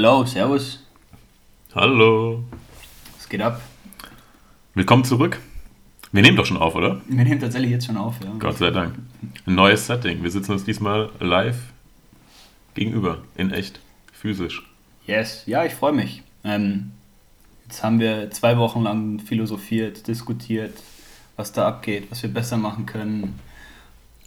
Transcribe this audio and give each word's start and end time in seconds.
Hello, 0.00 0.24
servus. 0.24 0.78
Hallo. 1.74 2.44
Was 3.16 3.28
geht 3.28 3.42
ab? 3.42 3.60
Willkommen 4.74 5.02
zurück. 5.02 5.40
Wir 6.12 6.22
nehmen 6.22 6.36
doch 6.36 6.46
schon 6.46 6.56
auf, 6.56 6.76
oder? 6.76 7.00
Wir 7.08 7.24
nehmen 7.24 7.40
tatsächlich 7.40 7.72
jetzt 7.72 7.86
schon 7.86 7.96
auf, 7.96 8.14
ja. 8.22 8.30
Gott 8.38 8.58
sei 8.58 8.70
Dank. 8.70 8.94
Ein 9.44 9.56
neues 9.56 9.88
Setting. 9.88 10.22
Wir 10.22 10.30
sitzen 10.30 10.52
uns 10.52 10.62
diesmal 10.62 11.10
live 11.18 11.58
gegenüber, 12.74 13.22
in 13.34 13.50
echt, 13.50 13.80
physisch. 14.12 14.62
Yes, 15.08 15.42
ja, 15.46 15.64
ich 15.64 15.74
freue 15.74 15.94
mich. 15.94 16.22
Ähm, 16.44 16.92
jetzt 17.66 17.82
haben 17.82 17.98
wir 17.98 18.30
zwei 18.30 18.56
Wochen 18.56 18.84
lang 18.84 19.18
philosophiert, 19.18 20.06
diskutiert, 20.06 20.78
was 21.34 21.50
da 21.50 21.66
abgeht, 21.66 22.08
was 22.08 22.22
wir 22.22 22.32
besser 22.32 22.56
machen 22.56 22.86
können, 22.86 23.40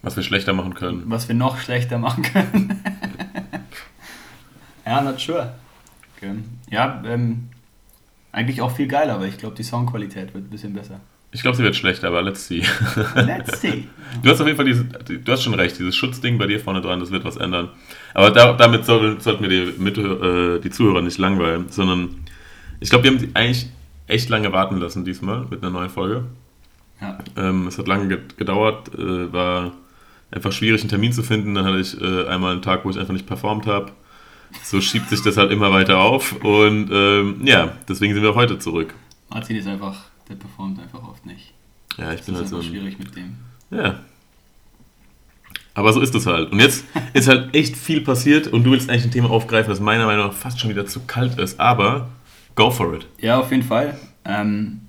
Was 0.01 0.17
wir 0.17 0.23
schlechter 0.23 0.51
machen 0.51 0.73
können. 0.73 1.03
was 1.05 1.29
wir 1.29 1.35
noch 1.35 1.59
schlechter 1.59 1.97
machen 1.97 2.23
können. 2.23 2.83
ja, 4.85 4.99
not 4.99 5.21
sure. 5.21 5.53
Okay. 6.21 6.33
Ja, 6.69 7.01
ähm, 7.05 7.49
eigentlich 8.31 8.61
auch 8.61 8.71
viel 8.75 8.87
geiler, 8.87 9.15
aber 9.15 9.27
ich 9.27 9.37
glaube, 9.37 9.55
die 9.55 9.63
Soundqualität 9.63 10.33
wird 10.33 10.45
ein 10.45 10.49
bisschen 10.49 10.73
besser. 10.73 10.99
Ich 11.33 11.41
glaube, 11.41 11.55
sie 11.55 11.63
wird 11.63 11.75
schlechter, 11.77 12.07
aber 12.09 12.21
let's 12.21 12.45
see. 12.47 12.61
Let's 13.15 13.61
see. 13.61 13.87
Du 14.21 14.29
hast 14.29 14.41
auf 14.41 14.47
jeden 14.47 14.57
Fall 14.57 14.65
dieses, 14.65 14.83
du 15.23 15.31
hast 15.31 15.43
schon 15.43 15.53
recht, 15.53 15.79
dieses 15.79 15.95
Schutzding 15.95 16.37
bei 16.37 16.45
dir 16.45 16.59
vorne 16.59 16.81
dran, 16.81 16.99
das 16.99 17.09
wird 17.09 17.23
was 17.23 17.37
ändern. 17.37 17.69
Aber 18.13 18.31
da, 18.31 18.51
damit 18.53 18.85
soll, 18.85 19.19
sollten 19.21 19.41
wir 19.43 19.49
die, 19.49 19.79
mit, 19.81 19.97
äh, 19.97 20.59
die 20.59 20.69
Zuhörer 20.69 21.01
nicht 21.01 21.17
langweilen, 21.19 21.69
sondern 21.69 22.15
ich 22.81 22.89
glaube, 22.89 23.05
wir 23.05 23.11
haben 23.11 23.19
die 23.19 23.29
eigentlich 23.33 23.69
echt 24.07 24.27
lange 24.27 24.51
warten 24.51 24.75
lassen 24.77 25.05
diesmal 25.05 25.45
mit 25.49 25.63
einer 25.63 25.71
neuen 25.71 25.89
Folge. 25.89 26.25
Ja. 26.99 27.17
Ähm, 27.37 27.67
es 27.67 27.77
hat 27.77 27.87
lange 27.87 28.09
ge- 28.09 28.19
gedauert, 28.35 28.93
äh, 28.93 29.31
war 29.31 29.71
einfach 30.31 30.51
schwierig, 30.51 30.81
einen 30.81 30.89
Termin 30.89 31.13
zu 31.13 31.23
finden. 31.23 31.55
Dann 31.55 31.63
hatte 31.63 31.79
ich 31.79 31.99
äh, 32.01 32.27
einmal 32.27 32.51
einen 32.51 32.61
Tag, 32.61 32.83
wo 32.83 32.89
ich 32.89 32.99
einfach 32.99 33.13
nicht 33.13 33.25
performt 33.25 33.67
habe. 33.67 33.93
So 34.63 34.81
schiebt 34.81 35.09
sich 35.09 35.21
das 35.21 35.37
halt 35.37 35.51
immer 35.51 35.71
weiter 35.71 35.99
auf 35.99 36.33
und 36.43 36.89
ähm, 36.91 37.41
ja, 37.45 37.73
deswegen 37.87 38.13
sind 38.13 38.23
wir 38.23 38.31
auch 38.31 38.35
heute 38.35 38.59
zurück. 38.59 38.93
Martin 39.29 39.55
ist 39.57 39.67
einfach, 39.67 40.05
der 40.29 40.35
performt 40.35 40.79
einfach 40.79 41.01
oft 41.07 41.25
nicht. 41.25 41.53
Ja, 41.97 42.11
ich 42.11 42.17
Das 42.17 42.25
bin 42.27 42.35
halt 42.35 42.47
so 42.47 42.61
schwierig 42.61 42.99
mit 42.99 43.15
dem. 43.15 43.35
Ja. 43.69 43.99
Aber 45.73 45.93
so 45.93 46.01
ist 46.01 46.13
es 46.13 46.25
halt. 46.25 46.51
Und 46.51 46.59
jetzt 46.59 46.83
ist 47.13 47.27
halt 47.27 47.55
echt 47.55 47.77
viel 47.77 48.01
passiert 48.01 48.47
und 48.47 48.63
du 48.63 48.71
willst 48.71 48.89
eigentlich 48.89 49.05
ein 49.05 49.11
Thema 49.11 49.29
aufgreifen, 49.29 49.69
das 49.69 49.79
meiner 49.79 50.05
Meinung 50.05 50.27
nach 50.27 50.33
fast 50.33 50.59
schon 50.59 50.69
wieder 50.69 50.85
zu 50.85 51.01
kalt 51.01 51.39
ist. 51.39 51.59
Aber 51.59 52.09
go 52.55 52.69
for 52.71 52.93
it. 52.93 53.07
Ja, 53.19 53.39
auf 53.39 53.51
jeden 53.51 53.63
Fall. 53.63 53.97
Ähm, 54.25 54.81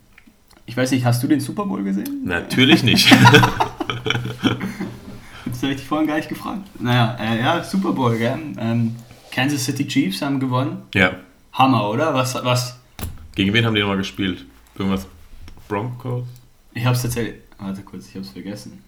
ich 0.66 0.76
weiß 0.76 0.90
nicht, 0.90 1.04
hast 1.04 1.22
du 1.22 1.28
den 1.28 1.40
Super 1.40 1.66
Bowl 1.66 1.82
gesehen? 1.82 2.22
Natürlich 2.24 2.82
nicht. 2.82 3.14
Das 5.44 5.62
habe 5.62 5.74
ich 5.74 5.80
dich 5.80 5.88
vorhin 5.88 6.08
gar 6.08 6.16
nicht 6.16 6.28
gefragt. 6.28 6.62
Naja, 6.80 7.16
äh, 7.20 7.38
ja, 7.40 7.62
Super 7.62 7.92
Bowl, 7.92 8.16
gell? 8.16 8.36
Ähm, 8.58 8.96
Kansas 9.32 9.64
City 9.64 9.86
Chiefs 9.88 10.22
haben 10.22 10.38
gewonnen. 10.38 10.82
ja. 10.94 11.16
Hammer, 11.54 11.90
oder? 11.90 12.14
Was, 12.14 12.34
was? 12.34 12.78
Gegen 13.34 13.52
wen 13.52 13.66
haben 13.66 13.74
die 13.74 13.80
nochmal 13.82 13.98
gespielt? 13.98 14.46
Irgendwas 14.74 15.06
Broncos? 15.68 16.24
Ich 16.72 16.86
hab's 16.86 17.02
tatsächlich. 17.02 17.34
Warte 17.58 17.82
kurz, 17.82 18.08
ich 18.08 18.16
hab's 18.16 18.30
vergessen. 18.30 18.82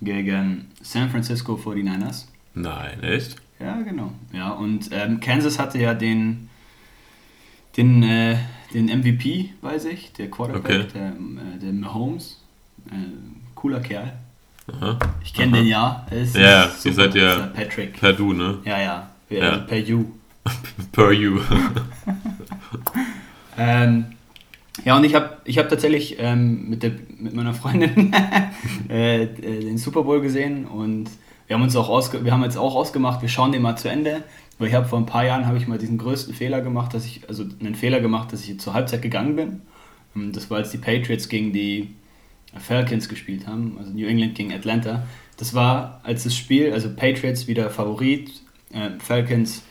Gegen 0.00 0.70
San 0.80 1.10
Francisco 1.10 1.54
49ers. 1.56 2.26
Nein, 2.54 3.02
echt? 3.02 3.34
Ja, 3.58 3.80
genau. 3.82 4.12
Ja, 4.32 4.50
und 4.50 4.90
ähm, 4.92 5.18
Kansas 5.18 5.58
hatte 5.58 5.78
ja 5.80 5.92
den, 5.94 6.48
den, 7.76 8.02
äh, 8.04 8.36
den 8.72 8.86
MVP 8.86 9.50
bei 9.60 9.78
sich, 9.78 10.12
der 10.12 10.30
Quarterback, 10.30 10.64
Okay. 10.64 10.86
der, 10.94 11.08
äh, 11.08 11.58
der 11.60 11.72
Mahomes. 11.72 12.40
Äh, 12.90 12.94
cooler 13.56 13.80
Kerl. 13.80 14.12
Aha. 14.72 14.98
Ich 15.22 15.34
kenne 15.34 15.58
den 15.58 15.66
ja. 15.66 16.06
Er 16.10 16.18
ist 16.20 16.36
Ja, 16.36 16.70
ihr 16.84 16.92
seid 16.92 17.14
ja- 17.16 17.46
Patrick. 17.48 17.98
Per 17.98 18.12
Du, 18.12 18.32
ne? 18.32 18.58
Ja, 18.64 18.80
ja. 18.80 19.10
Per, 19.28 19.38
Ja. 19.38 19.56
per 19.58 19.78
You. 19.78 20.04
Per 20.92 21.12
You. 21.12 21.40
Ähm, 23.58 24.04
ja, 24.84 24.96
und 24.98 25.04
ich 25.04 25.14
habe 25.14 25.38
ich 25.44 25.56
hab 25.56 25.70
tatsächlich 25.70 26.16
ähm, 26.18 26.68
mit, 26.68 26.82
der, 26.82 26.92
mit 27.18 27.34
meiner 27.34 27.54
Freundin 27.54 28.12
äh, 28.90 29.22
äh, 29.22 29.28
den 29.60 29.78
Super 29.78 30.02
Bowl 30.02 30.20
gesehen 30.20 30.66
und 30.66 31.08
wir 31.46 31.56
haben 31.56 31.62
uns 31.62 31.74
auch 31.74 31.88
ausge 31.88 32.22
wir 32.22 32.32
haben 32.32 32.42
jetzt 32.42 32.58
auch 32.58 32.74
ausgemacht, 32.74 33.22
wir 33.22 33.30
schauen 33.30 33.52
den 33.52 33.62
mal 33.62 33.76
zu 33.76 33.88
Ende. 33.88 34.24
Weil 34.58 34.68
ich 34.68 34.74
habe 34.74 34.86
vor 34.86 34.98
ein 34.98 35.06
paar 35.06 35.24
Jahren 35.24 35.46
habe 35.46 35.58
ich 35.58 35.66
mal 35.66 35.78
diesen 35.78 35.98
größten 35.98 36.34
Fehler 36.34 36.62
gemacht, 36.62 36.94
dass 36.94 37.04
ich 37.04 37.28
also 37.28 37.44
einen 37.60 37.74
Fehler 37.74 38.00
gemacht, 38.00 38.32
dass 38.32 38.42
ich 38.46 38.58
zur 38.58 38.72
Halbzeit 38.72 39.02
gegangen 39.02 39.36
bin. 39.36 40.32
Das 40.32 40.48
war 40.50 40.56
als 40.58 40.70
die 40.70 40.78
Patriots 40.78 41.28
gegen 41.28 41.52
die 41.52 41.94
Falcons 42.58 43.08
gespielt 43.08 43.46
haben, 43.46 43.76
also 43.78 43.92
New 43.92 44.06
England 44.06 44.34
gegen 44.34 44.52
Atlanta. 44.52 45.02
Das 45.36 45.52
war 45.52 46.00
als 46.04 46.24
das 46.24 46.34
Spiel, 46.34 46.72
also 46.72 46.88
Patriots 46.88 47.46
wieder 47.48 47.68
Favorit, 47.68 48.30
äh, 48.72 48.90
Falcons 48.98 49.62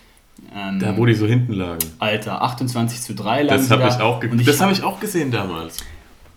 ähm, 0.53 0.79
Da, 0.79 0.97
wo 0.97 1.06
die 1.06 1.13
so 1.13 1.25
hinten 1.28 1.53
lagen. 1.53 1.85
Alter, 2.00 2.41
28 2.41 3.01
zu 3.01 3.16
3 3.16 3.44
lagen 3.44 3.61
Das 3.61 3.72
habe 3.72 3.83
da. 3.83 3.88
ich 3.89 4.01
auch 4.01 4.19
ge 4.19 4.29
ich, 4.35 4.45
Das 4.45 4.59
habe 4.61 4.72
ich 4.72 4.83
auch 4.83 5.00
gesehen 5.00 5.31
damals. 5.31 5.78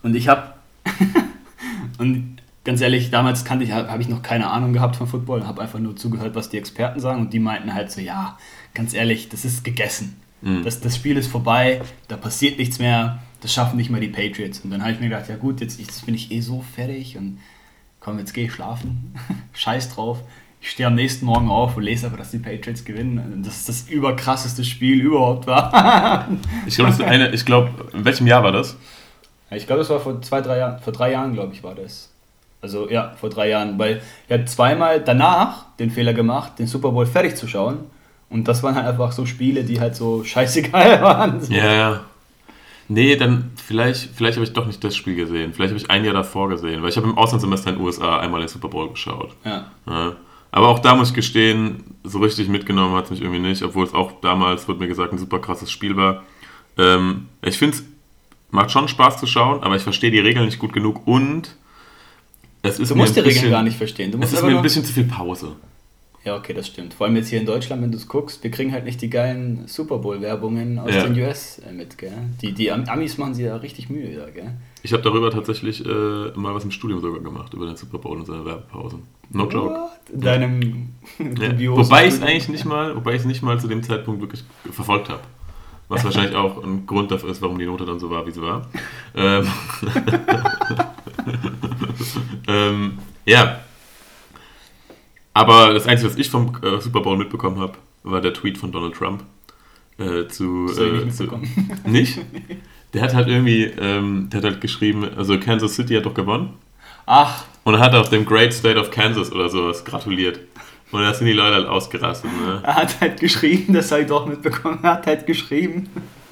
und 0.02 0.14
ich 0.14 0.28
habe 0.28 0.54
und 1.98 2.38
ganz 2.64 2.80
ehrlich, 2.80 3.10
damals 3.10 3.44
kannte 3.44 3.64
ich 3.64 3.72
habe 3.72 4.00
ich 4.02 4.08
noch 4.08 4.22
keine 4.22 4.50
Ahnung 4.50 4.72
gehabt 4.72 4.96
von 4.96 5.06
Football, 5.06 5.46
habe 5.46 5.62
einfach 5.62 5.78
nur 5.78 5.96
zugehört, 5.96 6.34
was 6.34 6.48
die 6.50 6.58
Experten 6.58 7.00
sagen 7.00 7.20
und 7.22 7.32
die 7.32 7.38
meinten 7.40 7.74
halt 7.74 7.90
so, 7.90 8.00
ja, 8.00 8.38
ganz 8.74 8.94
ehrlich, 8.94 9.28
das 9.28 9.44
ist 9.44 9.64
gegessen. 9.64 10.16
Mhm. 10.42 10.62
Das, 10.62 10.80
das 10.80 10.96
Spiel 10.96 11.16
ist 11.16 11.28
vorbei, 11.28 11.80
da 12.06 12.16
passiert 12.16 12.58
nichts 12.58 12.78
mehr, 12.78 13.18
das 13.40 13.52
schaffen 13.52 13.76
nicht 13.76 13.90
mal 13.90 14.00
die 14.00 14.08
Patriots. 14.08 14.60
Und 14.60 14.70
dann 14.70 14.82
habe 14.82 14.92
ich 14.92 15.00
mir 15.00 15.08
gedacht, 15.08 15.28
ja 15.28 15.36
gut, 15.36 15.60
jetzt, 15.60 15.80
jetzt 15.80 16.04
bin 16.06 16.14
ich 16.14 16.30
eh 16.30 16.40
so 16.40 16.62
fertig 16.74 17.16
und 17.16 17.38
komm, 18.00 18.18
jetzt 18.18 18.34
gehe 18.34 18.44
ich 18.46 18.52
schlafen. 18.52 19.14
Scheiß 19.52 19.94
drauf. 19.94 20.18
Ich 20.60 20.70
stehe 20.70 20.86
am 20.86 20.94
nächsten 20.94 21.24
Morgen 21.24 21.50
auf 21.50 21.76
und 21.76 21.84
lese 21.84 22.06
aber, 22.06 22.16
dass 22.16 22.32
die 22.32 22.38
Patriots 22.38 22.84
gewinnen. 22.84 23.18
Und 23.18 23.46
Das 23.46 23.56
ist 23.56 23.68
das 23.68 23.88
überkrasseste 23.88 24.64
Spiel 24.64 25.00
überhaupt 25.00 25.46
war. 25.46 26.28
Ich 26.66 26.76
glaube, 26.76 26.92
glaube, 27.44 27.70
in 27.92 28.04
welchem 28.04 28.26
Jahr 28.26 28.42
war 28.42 28.52
das? 28.52 28.76
Ich 29.50 29.66
glaube, 29.66 29.80
das 29.80 29.90
war 29.90 30.00
vor 30.00 30.20
zwei, 30.20 30.40
drei 30.40 30.58
Jahren. 30.58 30.80
Vor 30.80 30.92
drei 30.92 31.12
Jahren, 31.12 31.32
glaube 31.32 31.54
ich, 31.54 31.62
war 31.62 31.74
das. 31.74 32.10
Also 32.60 32.90
ja, 32.90 33.14
vor 33.20 33.30
drei 33.30 33.48
Jahren. 33.48 33.78
Weil 33.78 34.02
ich 34.26 34.32
habe 34.32 34.44
zweimal 34.44 35.00
danach 35.00 35.66
den 35.78 35.90
Fehler 35.90 36.12
gemacht, 36.12 36.58
den 36.58 36.66
Super 36.66 36.90
Bowl 36.90 37.06
fertig 37.06 37.36
zu 37.36 37.46
schauen. 37.46 37.78
Und 38.28 38.46
das 38.46 38.62
waren 38.62 38.74
halt 38.74 38.86
einfach 38.86 39.12
so 39.12 39.24
Spiele, 39.24 39.64
die 39.64 39.80
halt 39.80 39.96
so 39.96 40.24
scheißegal 40.24 41.00
waren. 41.02 41.40
So. 41.40 41.52
Ja, 41.52 41.72
ja. 41.72 42.00
Nee, 42.88 43.16
dann 43.16 43.50
vielleicht, 43.56 44.10
vielleicht 44.14 44.36
habe 44.36 44.44
ich 44.44 44.52
doch 44.54 44.66
nicht 44.66 44.82
das 44.82 44.96
Spiel 44.96 45.14
gesehen. 45.14 45.52
Vielleicht 45.52 45.72
habe 45.72 45.80
ich 45.80 45.90
ein 45.90 46.04
Jahr 46.04 46.14
davor 46.14 46.48
gesehen, 46.48 46.82
weil 46.82 46.88
ich 46.88 46.96
habe 46.96 47.06
im 47.06 47.16
Auslandssemester 47.18 47.70
in 47.70 47.76
den 47.76 47.84
USA 47.84 48.18
einmal 48.18 48.40
den 48.40 48.48
Super 48.48 48.68
Bowl 48.68 48.90
geschaut. 48.90 49.34
Ja. 49.44 49.66
Ja. 49.86 50.16
Aber 50.50 50.68
auch 50.68 50.78
da 50.78 50.94
muss 50.94 51.08
ich 51.08 51.14
gestehen, 51.14 51.84
so 52.04 52.20
richtig 52.20 52.48
mitgenommen 52.48 52.94
hat 52.94 53.04
es 53.04 53.10
mich 53.10 53.20
irgendwie 53.20 53.40
nicht, 53.40 53.62
obwohl 53.62 53.84
es 53.84 53.92
auch 53.92 54.20
damals, 54.20 54.66
wurde 54.66 54.80
mir 54.80 54.88
gesagt, 54.88 55.12
ein 55.12 55.18
super 55.18 55.40
krasses 55.40 55.70
Spiel 55.70 55.96
war. 55.96 56.24
Ähm, 56.78 57.28
ich 57.42 57.58
finde 57.58 57.76
es 57.76 57.84
macht 58.50 58.70
schon 58.70 58.88
Spaß 58.88 59.18
zu 59.18 59.26
schauen, 59.26 59.62
aber 59.62 59.76
ich 59.76 59.82
verstehe 59.82 60.10
die 60.10 60.20
Regeln 60.20 60.46
nicht 60.46 60.58
gut 60.58 60.72
genug 60.72 61.06
und 61.06 61.56
es 62.62 62.78
ist 62.78 62.90
Du 62.90 62.94
mir 62.94 63.02
musst 63.02 63.16
die 63.16 63.20
Regeln 63.20 63.50
gar 63.50 63.62
nicht 63.62 63.76
verstehen. 63.76 64.14
Es 64.20 64.32
ist 64.32 64.42
mir 64.42 64.56
ein 64.56 64.62
bisschen 64.62 64.84
zu 64.84 64.92
viel 64.92 65.04
Pause. 65.04 65.56
Ja, 66.24 66.36
okay, 66.36 66.52
das 66.52 66.66
stimmt. 66.66 66.94
Vor 66.94 67.06
allem 67.06 67.16
jetzt 67.16 67.28
hier 67.28 67.38
in 67.40 67.46
Deutschland, 67.46 67.80
wenn 67.80 67.92
du 67.92 67.96
es 67.96 68.08
guckst, 68.08 68.42
wir 68.42 68.50
kriegen 68.50 68.72
halt 68.72 68.84
nicht 68.84 69.00
die 69.00 69.08
geilen 69.08 69.66
Super 69.66 69.98
Bowl-Werbungen 69.98 70.78
aus 70.78 70.92
Ja. 70.94 71.04
den 71.06 71.18
US 71.22 71.60
äh, 71.60 71.72
mit, 71.72 71.96
gell? 71.96 72.12
Die, 72.42 72.52
die 72.52 72.70
Am- 72.72 72.84
Amis 72.86 73.16
machen 73.18 73.34
sich 73.34 73.46
da 73.46 73.56
richtig 73.56 73.88
Mühe, 73.88 74.16
da, 74.16 74.28
gell? 74.28 74.50
Ich 74.82 74.92
habe 74.92 75.02
darüber 75.02 75.30
tatsächlich 75.30 75.84
äh, 75.86 75.88
mal 76.34 76.54
was 76.54 76.64
im 76.64 76.70
Studium 76.70 77.00
sogar 77.00 77.20
gemacht, 77.20 77.54
über 77.54 77.66
den 77.66 77.76
Super 77.76 77.98
Bowl 77.98 78.18
und 78.18 78.26
seine 78.26 78.44
Werbepausen. 78.44 79.02
No 79.30 79.48
joke. 79.48 79.74
What? 79.74 79.90
In 80.12 80.20
deinem 80.20 80.88
Ja. 81.58 81.70
Wobei 81.76 82.08
ich 82.08 82.14
es 82.14 82.22
eigentlich 82.22 82.48
nicht 82.48 82.64
mal, 82.64 82.94
wobei 82.96 83.12
ich 83.14 83.20
es 83.20 83.26
nicht 83.26 83.42
mal 83.42 83.58
zu 83.60 83.68
dem 83.68 83.82
Zeitpunkt 83.82 84.20
wirklich 84.20 84.42
verfolgt 84.70 85.08
habe. 85.08 85.20
Was 85.88 86.04
wahrscheinlich 86.04 86.34
auch 86.36 86.62
ein 86.62 86.84
Grund 86.86 87.10
dafür 87.10 87.30
ist, 87.30 87.40
warum 87.40 87.58
die 87.58 87.64
Note 87.64 87.86
dann 87.86 87.98
so 87.98 88.10
war, 88.10 88.26
wie 88.26 88.30
sie 88.30 88.42
war. 88.42 88.66
Ähm, 89.14 89.46
ähm, 92.48 92.98
ja. 93.24 93.60
Aber 95.40 95.72
das 95.74 95.86
Einzige, 95.86 96.10
was 96.10 96.18
ich 96.18 96.30
vom 96.30 96.56
äh, 96.62 96.80
Super 96.80 97.00
Bowl 97.00 97.16
mitbekommen 97.16 97.58
habe, 97.60 97.74
war 98.02 98.20
der 98.20 98.32
Tweet 98.34 98.58
von 98.58 98.72
Donald 98.72 98.94
Trump. 98.94 99.22
Äh, 99.98 100.28
zu, 100.28 100.66
äh, 100.78 101.04
nicht 101.04 101.16
zu, 101.16 101.28
nicht? 101.84 102.18
Der 102.94 103.02
hat 103.02 103.14
halt 103.14 103.28
irgendwie, 103.28 103.64
ähm, 103.64 104.28
der 104.32 104.38
hat 104.38 104.44
halt 104.44 104.60
geschrieben, 104.60 105.04
also 105.16 105.38
Kansas 105.38 105.74
City 105.74 105.94
hat 105.94 106.06
doch 106.06 106.14
gewonnen. 106.14 106.54
Ach, 107.06 107.44
Und 107.64 107.74
er 107.74 107.80
hat 107.80 107.94
auch 107.94 108.08
dem 108.08 108.24
Great 108.24 108.52
State 108.52 108.78
of 108.78 108.90
Kansas 108.90 109.32
oder 109.32 109.48
sowas 109.48 109.84
gratuliert. 109.84 110.40
Und 110.90 111.02
da 111.02 111.12
sind 111.12 111.26
die 111.26 111.32
Leute 111.34 111.54
halt 111.56 111.66
ausgerastet. 111.66 112.30
Ne? 112.32 112.60
er 112.62 112.74
hat 112.76 113.00
halt 113.00 113.20
geschrieben, 113.20 113.74
das 113.74 113.90
habe 113.92 114.02
ich 114.02 114.08
doch 114.08 114.24
mitbekommen, 114.26 114.78
er 114.82 114.92
hat 114.94 115.06
halt 115.06 115.26
geschrieben, 115.26 115.88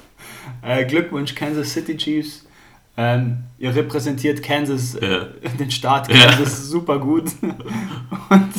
äh, 0.63 0.83
Glückwunsch 0.85 1.35
Kansas 1.35 1.73
City 1.73 1.95
Chiefs, 1.95 2.45
ähm, 2.95 3.43
ihr 3.59 3.75
repräsentiert 3.75 4.41
Kansas, 4.41 4.95
äh, 4.95 5.07
Ja. 5.07 5.27
den 5.59 5.69
Staat 5.69 6.11
Ja. 6.11 6.25
Kansas 6.31 6.67
super 6.69 6.97
gut. 6.97 7.25
Und 7.41 8.49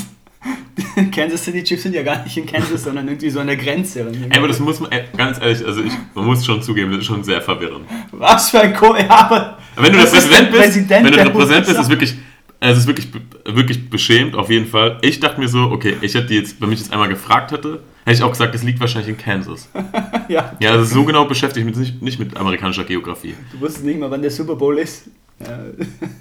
Kansas 1.15 1.45
City 1.45 1.63
Chiefs 1.63 1.83
sind 1.85 1.95
ja 1.95 2.03
gar 2.03 2.23
nicht 2.23 2.37
in 2.37 2.47
Kansas, 2.47 2.85
sondern 2.85 3.07
irgendwie 3.09 3.31
so 3.31 3.41
an 3.41 3.47
der 3.47 3.57
Grenze. 3.57 4.01
Ey, 4.01 4.39
aber 4.39 4.49
das 4.49 4.59
muss 4.59 4.81
man, 4.81 4.91
ganz 5.17 5.41
ehrlich, 5.41 5.65
also 5.65 5.83
ich, 5.83 5.93
man 6.15 6.27
muss 6.27 6.45
schon 6.45 6.63
zugeben, 6.63 6.91
das 6.91 7.01
ist 7.01 7.07
schon 7.07 7.25
sehr 7.25 7.41
verwirrend. 7.41 7.87
Was 8.13 8.51
für 8.51 8.61
ein 8.61 8.75
Co 8.75 8.97
ja, 8.97 9.09
aber 9.09 9.59
wenn 9.77 9.93
du 9.93 9.99
der 9.99 10.07
Präsident 10.07 10.51
bist, 10.51 10.63
Präsident, 10.63 11.05
wenn 11.05 11.13
du 11.13 11.19
der 11.25 11.31
Präsident 11.31 11.67
bist, 11.67 11.81
ist 11.81 11.89
wirklich, 11.89 12.15
es 12.61 12.79
ist 12.79 12.87
wirklich, 12.87 13.09
wirklich 13.45 13.89
beschämt, 13.89 14.35
auf 14.35 14.51
jeden 14.51 14.67
Fall. 14.67 14.99
Ich 15.03 15.21
dachte 15.21 15.41
mir 15.41 15.49
so, 15.49 15.71
okay, 15.71 15.97
ich 16.01 16.15
hätte 16.15 16.35
jetzt, 16.35 16.61
wenn 16.61 16.69
mich 16.69 16.81
jetzt 16.81 16.93
einmal 16.93 17.09
gefragt 17.09 17.53
hätte, 17.53 17.81
hätte 18.05 18.17
ich 18.17 18.23
auch 18.23 18.31
gesagt, 18.31 18.55
es 18.55 18.63
liegt 18.65 18.81
wahrscheinlich 18.81 19.11
in 19.11 19.19
Kansas. 19.19 19.69
ja. 20.29 20.57
Ja, 20.59 20.73
also 20.73 20.85
so 20.85 21.05
genau 21.05 21.25
beschäftigt 21.27 21.65
mich 21.65 21.77
nicht, 21.77 22.03
nicht 22.03 22.19
mit 22.19 22.37
amerikanischer 22.37 22.85
Geografie. 22.85 23.35
Du 23.53 23.61
wusstest 23.61 23.85
nicht 23.85 24.01
mal, 24.01 24.11
wann 24.11 24.23
der 24.23 24.31
Super 24.31 24.57
Bowl 24.57 24.79
ist. 24.79 25.09
Ja. 25.41 25.59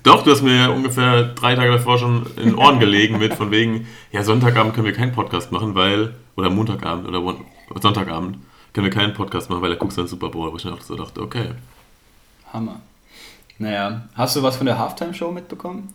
Doch, 0.04 0.24
du 0.24 0.32
hast 0.32 0.44
mir 0.44 0.72
ungefähr 0.72 1.24
drei 1.34 1.56
Tage 1.56 1.72
davor 1.72 1.98
schon 1.98 2.28
in 2.38 2.50
den 2.50 2.56
Ohren 2.56 2.80
gelegen 2.80 3.18
mit 3.18 3.34
von 3.34 3.50
wegen, 3.50 3.88
ja, 4.12 4.24
Sonntagabend 4.24 4.76
können 4.76 4.86
wir 4.86 4.94
keinen 4.94 5.12
Podcast 5.12 5.52
machen, 5.52 5.74
weil, 5.74 6.14
oder 6.36 6.50
Montagabend 6.50 7.08
oder 7.08 7.36
Sonntagabend 7.82 8.38
können 8.74 8.86
wir 8.86 8.94
keinen 8.94 9.14
Podcast 9.14 9.50
machen, 9.50 9.62
weil 9.62 9.72
er 9.72 9.78
guckst 9.78 9.98
dann 9.98 10.08
Super 10.08 10.30
Bowl. 10.30 10.52
Wo 10.52 10.58
ich 10.58 10.68
auch 10.68 10.82
so 10.82 10.96
dachte, 10.96 11.22
okay. 11.22 11.48
Hammer. 12.54 12.80
Naja, 13.58 14.08
hast 14.14 14.36
du 14.36 14.44
was 14.44 14.56
von 14.56 14.68
der 14.68 14.78
Halftime-Show 14.78 15.32
mitbekommen? 15.32 15.94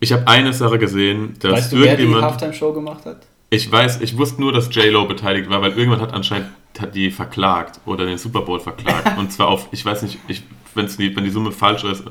Ich 0.00 0.12
habe 0.12 0.26
eine 0.26 0.52
Sache 0.52 0.78
gesehen, 0.78 1.36
dass 1.38 1.52
weißt 1.52 1.72
du, 1.72 1.76
irgendjemand... 1.76 2.14
Wer 2.14 2.20
die 2.20 2.26
Halftime-Show 2.26 2.72
gemacht 2.72 3.06
hat? 3.06 3.18
Ich 3.50 3.70
weiß, 3.70 4.00
ich 4.00 4.18
wusste 4.18 4.40
nur, 4.40 4.52
dass 4.52 4.74
J-Lo 4.74 5.06
beteiligt 5.06 5.48
war, 5.48 5.62
weil 5.62 5.70
irgendjemand 5.70 6.02
hat 6.02 6.12
anscheinend 6.12 6.48
hat 6.80 6.94
die 6.94 7.10
verklagt 7.10 7.80
oder 7.86 8.06
den 8.06 8.18
Super 8.18 8.42
Bowl 8.42 8.60
verklagt. 8.60 9.18
Und 9.18 9.32
zwar 9.32 9.48
auf, 9.48 9.68
ich 9.70 9.84
weiß 9.84 10.02
nicht, 10.02 10.18
ich, 10.28 10.42
wenn's 10.74 10.96
die, 10.96 11.14
wenn 11.14 11.24
die 11.24 11.30
Summe 11.30 11.52
falsch 11.52 11.84
ist, 11.84 12.04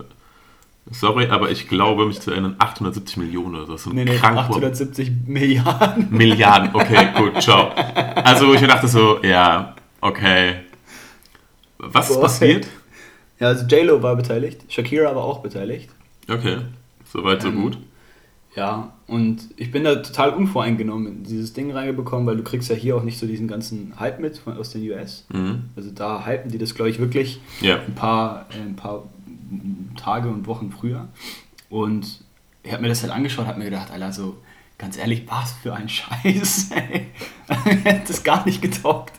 sorry, 0.92 1.28
aber 1.28 1.52
ich 1.52 1.68
glaube, 1.68 2.06
mich 2.06 2.22
zu 2.22 2.32
erinnern, 2.32 2.56
870 2.60 3.18
Millionen 3.18 3.56
oder 3.56 3.66
so. 3.66 3.78
so 3.78 3.90
nee, 3.92 4.06
nee, 4.06 4.18
870 4.18 5.12
Milliarden. 5.26 6.08
Milliarden, 6.12 6.70
okay, 6.74 7.10
gut, 7.16 7.42
ciao. 7.42 7.70
Also 7.70 8.54
ich 8.54 8.62
dachte 8.62 8.88
so, 8.88 9.24
ja, 9.24 9.76
okay. 10.02 10.62
Was 11.78 12.08
Boah, 12.08 12.14
ist 12.14 12.22
passiert? 12.22 12.68
Ja, 13.40 13.48
also 13.48 13.66
J-Lo 13.66 14.02
war 14.02 14.16
beteiligt, 14.16 14.62
Shakira 14.70 15.16
war 15.16 15.24
auch 15.24 15.42
beteiligt. 15.42 15.90
Okay, 16.30 16.58
soweit, 17.12 17.42
so 17.42 17.50
ähm, 17.50 17.62
gut. 17.62 17.78
Ja, 18.56 18.94
und 19.08 19.50
ich 19.58 19.72
bin 19.72 19.84
da 19.84 19.96
total 19.96 20.32
unvoreingenommen 20.32 21.08
in 21.08 21.24
dieses 21.24 21.54
Ding 21.54 21.72
reingekommen, 21.72 22.28
weil 22.28 22.38
du 22.38 22.44
kriegst 22.44 22.70
ja 22.70 22.76
hier 22.76 22.96
auch 22.96 23.04
nicht 23.04 23.18
so 23.18 23.26
diesen 23.26 23.48
ganzen 23.48 23.94
Hype 24.00 24.20
mit 24.20 24.38
von, 24.38 24.58
aus 24.58 24.70
den 24.70 24.88
US. 24.92 25.26
Mhm. 25.34 25.64
Also 25.76 25.90
da 25.90 26.26
hypen 26.26 26.52
die 26.52 26.60
das, 26.60 26.76
glaube 26.76 26.92
ich, 26.92 27.00
wirklich 27.00 27.42
ja. 27.62 27.80
ein, 27.80 27.96
paar, 27.96 28.46
äh, 28.52 28.62
ein 28.62 28.76
paar 28.76 29.04
Tage 29.98 30.30
und 30.30 30.46
Wochen 30.46 30.72
früher. 30.72 31.08
Und 31.70 32.22
ich 32.62 32.72
habe 32.72 32.84
mir 32.84 32.90
das 32.90 33.02
halt 33.02 33.12
angeschaut, 33.12 33.48
habe 33.48 33.58
mir 33.58 33.66
gedacht, 33.66 33.90
Alter, 33.92 34.12
so 34.12 34.38
ganz 34.78 34.98
ehrlich, 34.98 35.24
was 35.28 35.54
für 35.54 35.74
ein 35.74 35.90
Scheiß, 35.90 36.72
ey. 36.72 37.08
hätte 37.84 38.08
das 38.08 38.24
gar 38.24 38.46
nicht 38.46 38.62
getaugt. 38.62 39.14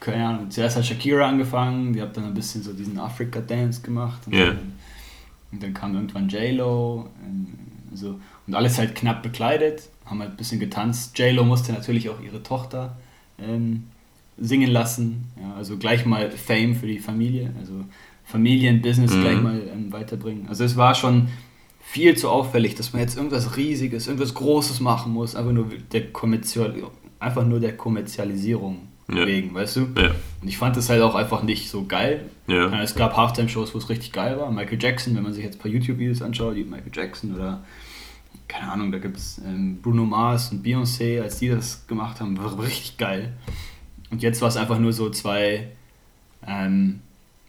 Keine 0.00 0.26
Ahnung, 0.26 0.50
zuerst 0.50 0.78
hat 0.78 0.86
Shakira 0.86 1.28
angefangen, 1.28 1.92
die 1.92 2.00
hat 2.00 2.16
dann 2.16 2.24
ein 2.24 2.32
bisschen 2.32 2.62
so 2.62 2.72
diesen 2.72 2.98
Afrika-Dance 2.98 3.82
gemacht. 3.82 4.22
Und, 4.26 4.32
yeah. 4.32 4.46
dann, 4.46 4.72
und 5.52 5.62
dann 5.62 5.74
kam 5.74 5.94
irgendwann 5.94 6.30
J-Lo. 6.30 7.10
Also, 7.90 8.18
und 8.46 8.54
alles 8.54 8.78
halt 8.78 8.94
knapp 8.94 9.22
bekleidet, 9.22 9.88
haben 10.06 10.20
halt 10.20 10.32
ein 10.32 10.36
bisschen 10.36 10.60
getanzt. 10.60 11.18
J-Lo 11.18 11.44
musste 11.44 11.72
natürlich 11.72 12.08
auch 12.08 12.20
ihre 12.20 12.42
Tochter 12.42 12.96
ähm, 13.38 13.84
singen 14.38 14.70
lassen. 14.70 15.30
Ja, 15.40 15.54
also 15.54 15.76
gleich 15.76 16.06
mal 16.06 16.30
Fame 16.30 16.74
für 16.74 16.86
die 16.86 16.98
Familie, 16.98 17.52
also 17.58 17.84
Familienbusiness 18.24 19.14
mhm. 19.14 19.20
gleich 19.20 19.40
mal 19.40 19.62
ähm, 19.72 19.92
weiterbringen. 19.92 20.48
Also 20.48 20.64
es 20.64 20.76
war 20.76 20.94
schon 20.94 21.28
viel 21.82 22.16
zu 22.16 22.28
auffällig, 22.28 22.76
dass 22.76 22.92
man 22.92 23.02
jetzt 23.02 23.16
irgendwas 23.16 23.56
Riesiges, 23.56 24.06
irgendwas 24.06 24.34
Großes 24.34 24.80
machen 24.80 25.12
muss, 25.12 25.34
einfach 25.34 25.52
nur 25.52 25.68
der, 25.92 26.12
Kommerzial 26.12 26.74
einfach 27.18 27.44
nur 27.44 27.60
der 27.60 27.76
Kommerzialisierung 27.76 28.88
ja. 29.12 29.26
wegen, 29.26 29.52
weißt 29.52 29.76
du? 29.76 29.80
Ja. 29.96 30.12
Und 30.40 30.48
ich 30.48 30.56
fand 30.56 30.76
das 30.76 30.88
halt 30.88 31.02
auch 31.02 31.14
einfach 31.14 31.42
nicht 31.42 31.68
so 31.68 31.84
geil. 31.86 32.30
Ja. 32.46 32.80
Es 32.80 32.94
gab 32.94 33.16
Halftime-Shows, 33.16 33.74
wo 33.74 33.78
es 33.78 33.88
richtig 33.88 34.12
geil 34.12 34.38
war. 34.38 34.50
Michael 34.52 34.78
Jackson, 34.80 35.16
wenn 35.16 35.24
man 35.24 35.32
sich 35.32 35.44
jetzt 35.44 35.56
ein 35.56 35.58
paar 35.58 35.70
YouTube-Videos 35.70 36.22
anschaut, 36.22 36.56
die 36.56 36.64
Michael 36.64 36.92
Jackson 36.94 37.34
oder 37.34 37.64
keine 38.50 38.70
Ahnung, 38.70 38.90
da 38.90 38.98
gibt 38.98 39.16
es 39.16 39.38
ähm, 39.38 39.80
Bruno 39.80 40.04
Mars 40.04 40.50
und 40.50 40.66
Beyoncé, 40.66 41.22
als 41.22 41.38
die 41.38 41.48
das 41.48 41.86
gemacht 41.86 42.20
haben, 42.20 42.36
war 42.36 42.58
richtig 42.62 42.98
geil. 42.98 43.32
Und 44.10 44.22
jetzt 44.22 44.40
war 44.42 44.48
es 44.48 44.56
einfach 44.56 44.78
nur 44.78 44.92
so 44.92 45.08
zwei 45.10 45.68
ähm, 46.46 47.00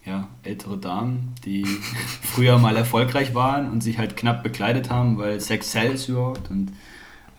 ja, 0.05 0.27
ältere 0.43 0.77
Damen, 0.77 1.33
die 1.43 1.65
früher 2.21 2.59
mal 2.59 2.77
erfolgreich 2.77 3.33
waren 3.33 3.69
und 3.69 3.81
sich 3.81 3.97
halt 3.97 4.15
knapp 4.15 4.43
bekleidet 4.43 4.89
haben, 4.89 5.17
weil 5.17 5.39
Sex 5.41 5.71
sells 5.71 6.07
überhaupt. 6.07 6.51
Und 6.51 6.71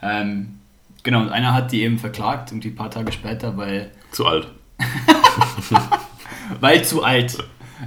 ähm, 0.03 0.59
genau, 1.05 1.23
und 1.23 1.29
einer 1.29 1.55
hat 1.55 1.71
die 1.71 1.83
eben 1.83 1.99
verklagt, 1.99 2.51
irgendwie 2.51 2.69
ein 2.69 2.77
paar 2.77 2.91
Tage 2.91 3.13
später, 3.13 3.57
weil. 3.57 3.93
Zu 4.11 4.27
alt. 4.27 4.49
weil 6.61 6.85
zu 6.85 7.05
alt. 7.05 7.39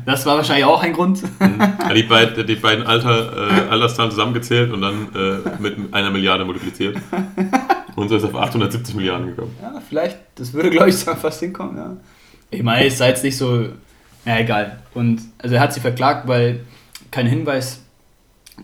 Das 0.05 0.25
war 0.25 0.37
wahrscheinlich 0.37 0.65
auch 0.65 0.81
ein 0.81 0.93
Grund. 0.93 1.23
Mhm. 1.39 1.59
Ja, 1.59 1.93
die, 1.93 2.03
beid, 2.03 2.49
die 2.49 2.55
beiden 2.55 2.85
Alter, 2.85 3.67
äh, 3.67 3.69
Alterszahlen 3.69 4.11
zusammengezählt 4.11 4.71
und 4.71 4.81
dann 4.81 5.07
äh, 5.15 5.61
mit 5.61 5.93
einer 5.93 6.11
Milliarde 6.11 6.45
multipliziert. 6.45 6.97
Und 7.95 8.09
so 8.09 8.17
ist 8.17 8.23
er 8.23 8.29
auf 8.29 8.35
870 8.35 8.95
Milliarden 8.95 9.27
gekommen. 9.27 9.55
Ja, 9.61 9.81
vielleicht, 9.87 10.17
das 10.35 10.53
würde, 10.53 10.69
glaube 10.69 10.89
ich, 10.89 10.95
fast 10.95 11.39
hinkommen, 11.39 11.77
ja. 11.77 11.97
Ich 12.51 12.61
meine, 12.61 12.85
es 12.85 12.97
sei 12.97 13.09
jetzt 13.09 13.23
nicht 13.23 13.37
so, 13.37 13.69
ja, 14.25 14.39
egal. 14.39 14.79
Und 14.93 15.21
also 15.37 15.55
er 15.55 15.61
hat 15.61 15.73
sie 15.73 15.79
verklagt, 15.79 16.27
weil 16.27 16.61
kein 17.11 17.27
Hinweis, 17.27 17.81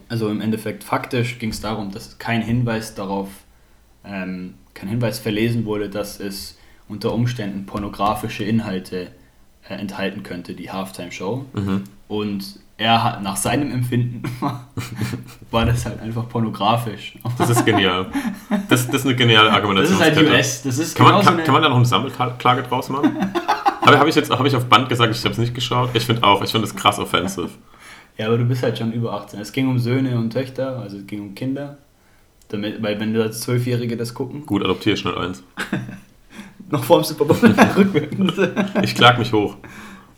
also 0.09 0.29
im 0.29 0.41
Endeffekt 0.41 0.83
faktisch 0.83 1.39
ging 1.39 1.49
es 1.49 1.61
darum, 1.61 1.91
dass 1.91 2.17
kein 2.17 2.41
Hinweis 2.41 2.93
darauf, 2.95 3.29
ähm, 4.05 4.55
kein 4.73 4.89
Hinweis 4.89 5.19
verlesen 5.19 5.65
wurde, 5.65 5.89
dass 5.89 6.19
es 6.19 6.57
unter 6.87 7.13
Umständen 7.13 7.65
pornografische 7.65 8.43
Inhalte 8.43 9.07
äh, 9.67 9.75
enthalten 9.75 10.23
könnte, 10.23 10.53
die 10.53 10.71
Halftime-Show. 10.71 11.45
Mhm. 11.53 11.83
Und 12.07 12.59
er 12.77 13.03
hat 13.03 13.21
nach 13.21 13.35
seinem 13.35 13.71
Empfinden 13.71 14.23
war 15.51 15.65
das 15.65 15.85
halt 15.85 16.01
einfach 16.01 16.27
pornografisch. 16.27 17.17
Das 17.37 17.49
ist 17.49 17.63
genial. 17.65 18.07
Das, 18.69 18.87
das 18.87 19.01
ist 19.01 19.05
eine 19.05 19.15
geniale 19.15 19.51
Argumentation. 19.51 19.99
Das 19.99 20.09
ist 20.09 20.17
halt 20.17 20.29
US. 20.29 20.63
Das 20.63 20.77
ist 20.79 20.95
kann, 20.95 21.11
man, 21.11 21.23
kann, 21.23 21.43
kann 21.43 21.53
man 21.53 21.61
da 21.61 21.69
noch 21.69 21.75
eine 21.75 21.85
Sammelklage 21.85 22.63
draus 22.63 22.89
machen? 22.89 23.15
aber 23.81 23.99
habe 23.99 24.09
ich 24.09 24.15
jetzt 24.15 24.31
habe 24.31 24.47
ich 24.47 24.55
auf 24.55 24.65
Band 24.65 24.89
gesagt, 24.89 25.15
ich 25.15 25.23
habe 25.23 25.33
es 25.33 25.37
nicht 25.37 25.53
geschaut. 25.53 25.91
Ich 25.93 26.05
finde 26.05 26.23
auch, 26.23 26.41
ich 26.41 26.51
finde 26.51 26.67
das 26.67 26.75
krass 26.75 26.97
offensive. 26.97 27.49
Ja, 28.17 28.27
aber 28.27 28.37
du 28.37 28.45
bist 28.45 28.63
halt 28.63 28.77
schon 28.77 28.91
über 28.91 29.13
18. 29.13 29.39
Es 29.39 29.53
ging 29.53 29.67
um 29.67 29.77
Söhne 29.77 30.17
und 30.17 30.31
Töchter, 30.31 30.79
also 30.79 30.97
es 30.97 31.07
ging 31.07 31.21
um 31.21 31.35
Kinder. 31.35 31.77
Damit, 32.49 32.81
weil 32.83 32.99
wenn 32.99 33.13
du 33.13 33.21
als 33.21 33.41
Zwölfjährige 33.41 33.95
das 33.95 34.13
gucken. 34.13 34.45
Gut, 34.45 34.63
adoptier 34.63 34.97
schnell 34.97 35.17
eins. 35.17 35.43
noch 36.71 36.83
vorm 36.83 37.03
Super 37.03 37.25
Bowl 37.25 37.37
rückwirkend. 37.77 38.33
ich 38.81 38.95
klag 38.95 39.17
mich 39.17 39.31
hoch. 39.31 39.57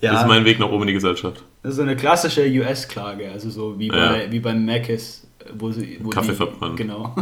Ja. 0.02 0.12
Das 0.12 0.22
ist 0.24 0.28
mein 0.28 0.44
Weg 0.44 0.60
nach 0.60 0.70
oben 0.70 0.82
in 0.84 0.88
die 0.88 0.94
Gesellschaft. 0.94 1.44
Das 1.62 1.72
ist 1.72 1.78
so 1.78 1.84
eine 1.84 1.96
klassische 1.96 2.42
US-Klage, 2.42 3.32
also 3.32 3.50
so 3.50 3.80
wie, 3.80 3.88
ja. 3.88 4.12
bei, 4.12 4.32
wie 4.32 4.40
beim 4.40 4.66
Macis, 4.66 5.26
wo 5.54 5.72
sie. 5.72 5.98
Wo 6.02 6.10
Kaffee 6.10 6.32
die, 6.32 6.36
verbrannt. 6.36 6.76
Genau. 6.76 7.16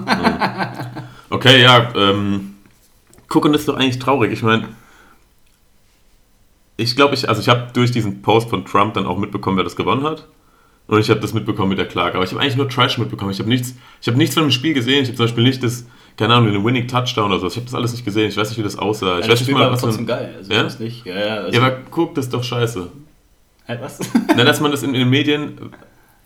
okay, 1.29 1.61
ja. 1.61 1.93
Ähm, 1.95 2.55
gucken 3.27 3.53
ist 3.53 3.67
doch 3.67 3.77
eigentlich 3.77 3.99
traurig. 3.99 4.31
Ich 4.31 4.41
meine, 4.41 4.69
ich 6.77 6.95
glaube, 6.95 7.13
ich, 7.13 7.29
also 7.29 7.39
ich 7.39 7.49
habe 7.49 7.69
durch 7.73 7.91
diesen 7.91 8.23
Post 8.23 8.49
von 8.49 8.65
Trump 8.65 8.95
dann 8.95 9.05
auch 9.05 9.19
mitbekommen, 9.19 9.57
wer 9.57 9.63
das 9.63 9.75
gewonnen 9.75 10.03
hat. 10.03 10.27
Und 10.87 10.99
ich 10.99 11.09
habe 11.09 11.19
das 11.19 11.33
mitbekommen 11.33 11.69
mit 11.69 11.77
der 11.77 11.87
Klage. 11.87 12.15
Aber 12.15 12.23
ich 12.23 12.31
habe 12.31 12.41
eigentlich 12.41 12.57
nur 12.57 12.67
Trash 12.67 12.97
mitbekommen. 12.97 13.31
Ich 13.31 13.39
habe 13.39 13.47
nichts, 13.47 13.75
hab 14.05 14.15
nichts 14.15 14.33
von 14.33 14.43
dem 14.43 14.51
Spiel 14.51 14.73
gesehen. 14.73 15.03
Ich 15.03 15.09
habe 15.09 15.17
zum 15.17 15.25
Beispiel 15.25 15.43
nicht 15.43 15.63
das 15.63 15.85
keine 16.21 16.35
Ahnung, 16.35 16.53
den 16.53 16.63
Winning 16.63 16.87
Touchdown 16.87 17.31
oder 17.31 17.39
so. 17.39 17.47
Ich 17.47 17.55
habe 17.55 17.65
das 17.65 17.73
alles 17.73 17.93
nicht 17.93 18.05
gesehen. 18.05 18.29
Ich 18.29 18.37
weiß 18.37 18.49
nicht, 18.49 18.59
wie 18.59 18.63
das 18.63 18.77
aussah. 18.77 19.17
Ich 19.17 19.25
ja, 19.25 19.31
weiß 19.31 19.39
nicht 19.39 19.51
mal, 19.51 19.71
was 19.71 19.81
trotzdem 19.81 20.05
man, 20.05 20.19
geil. 20.19 20.35
Also 20.37 20.53
ja? 20.53 20.63
Nicht. 20.63 21.03
Ja, 21.03 21.15
ja, 21.15 21.35
also 21.37 21.59
ja, 21.59 21.65
aber 21.65 21.77
guck, 21.89 22.13
das 22.13 22.25
ist 22.25 22.33
doch 22.35 22.43
scheiße. 22.43 22.91
Halt 23.67 23.81
was? 23.81 23.99
Na, 24.37 24.43
dass 24.43 24.59
man 24.59 24.69
das 24.69 24.83
in, 24.83 24.93
in, 24.93 24.99
den 24.99 25.09
Medien, 25.09 25.71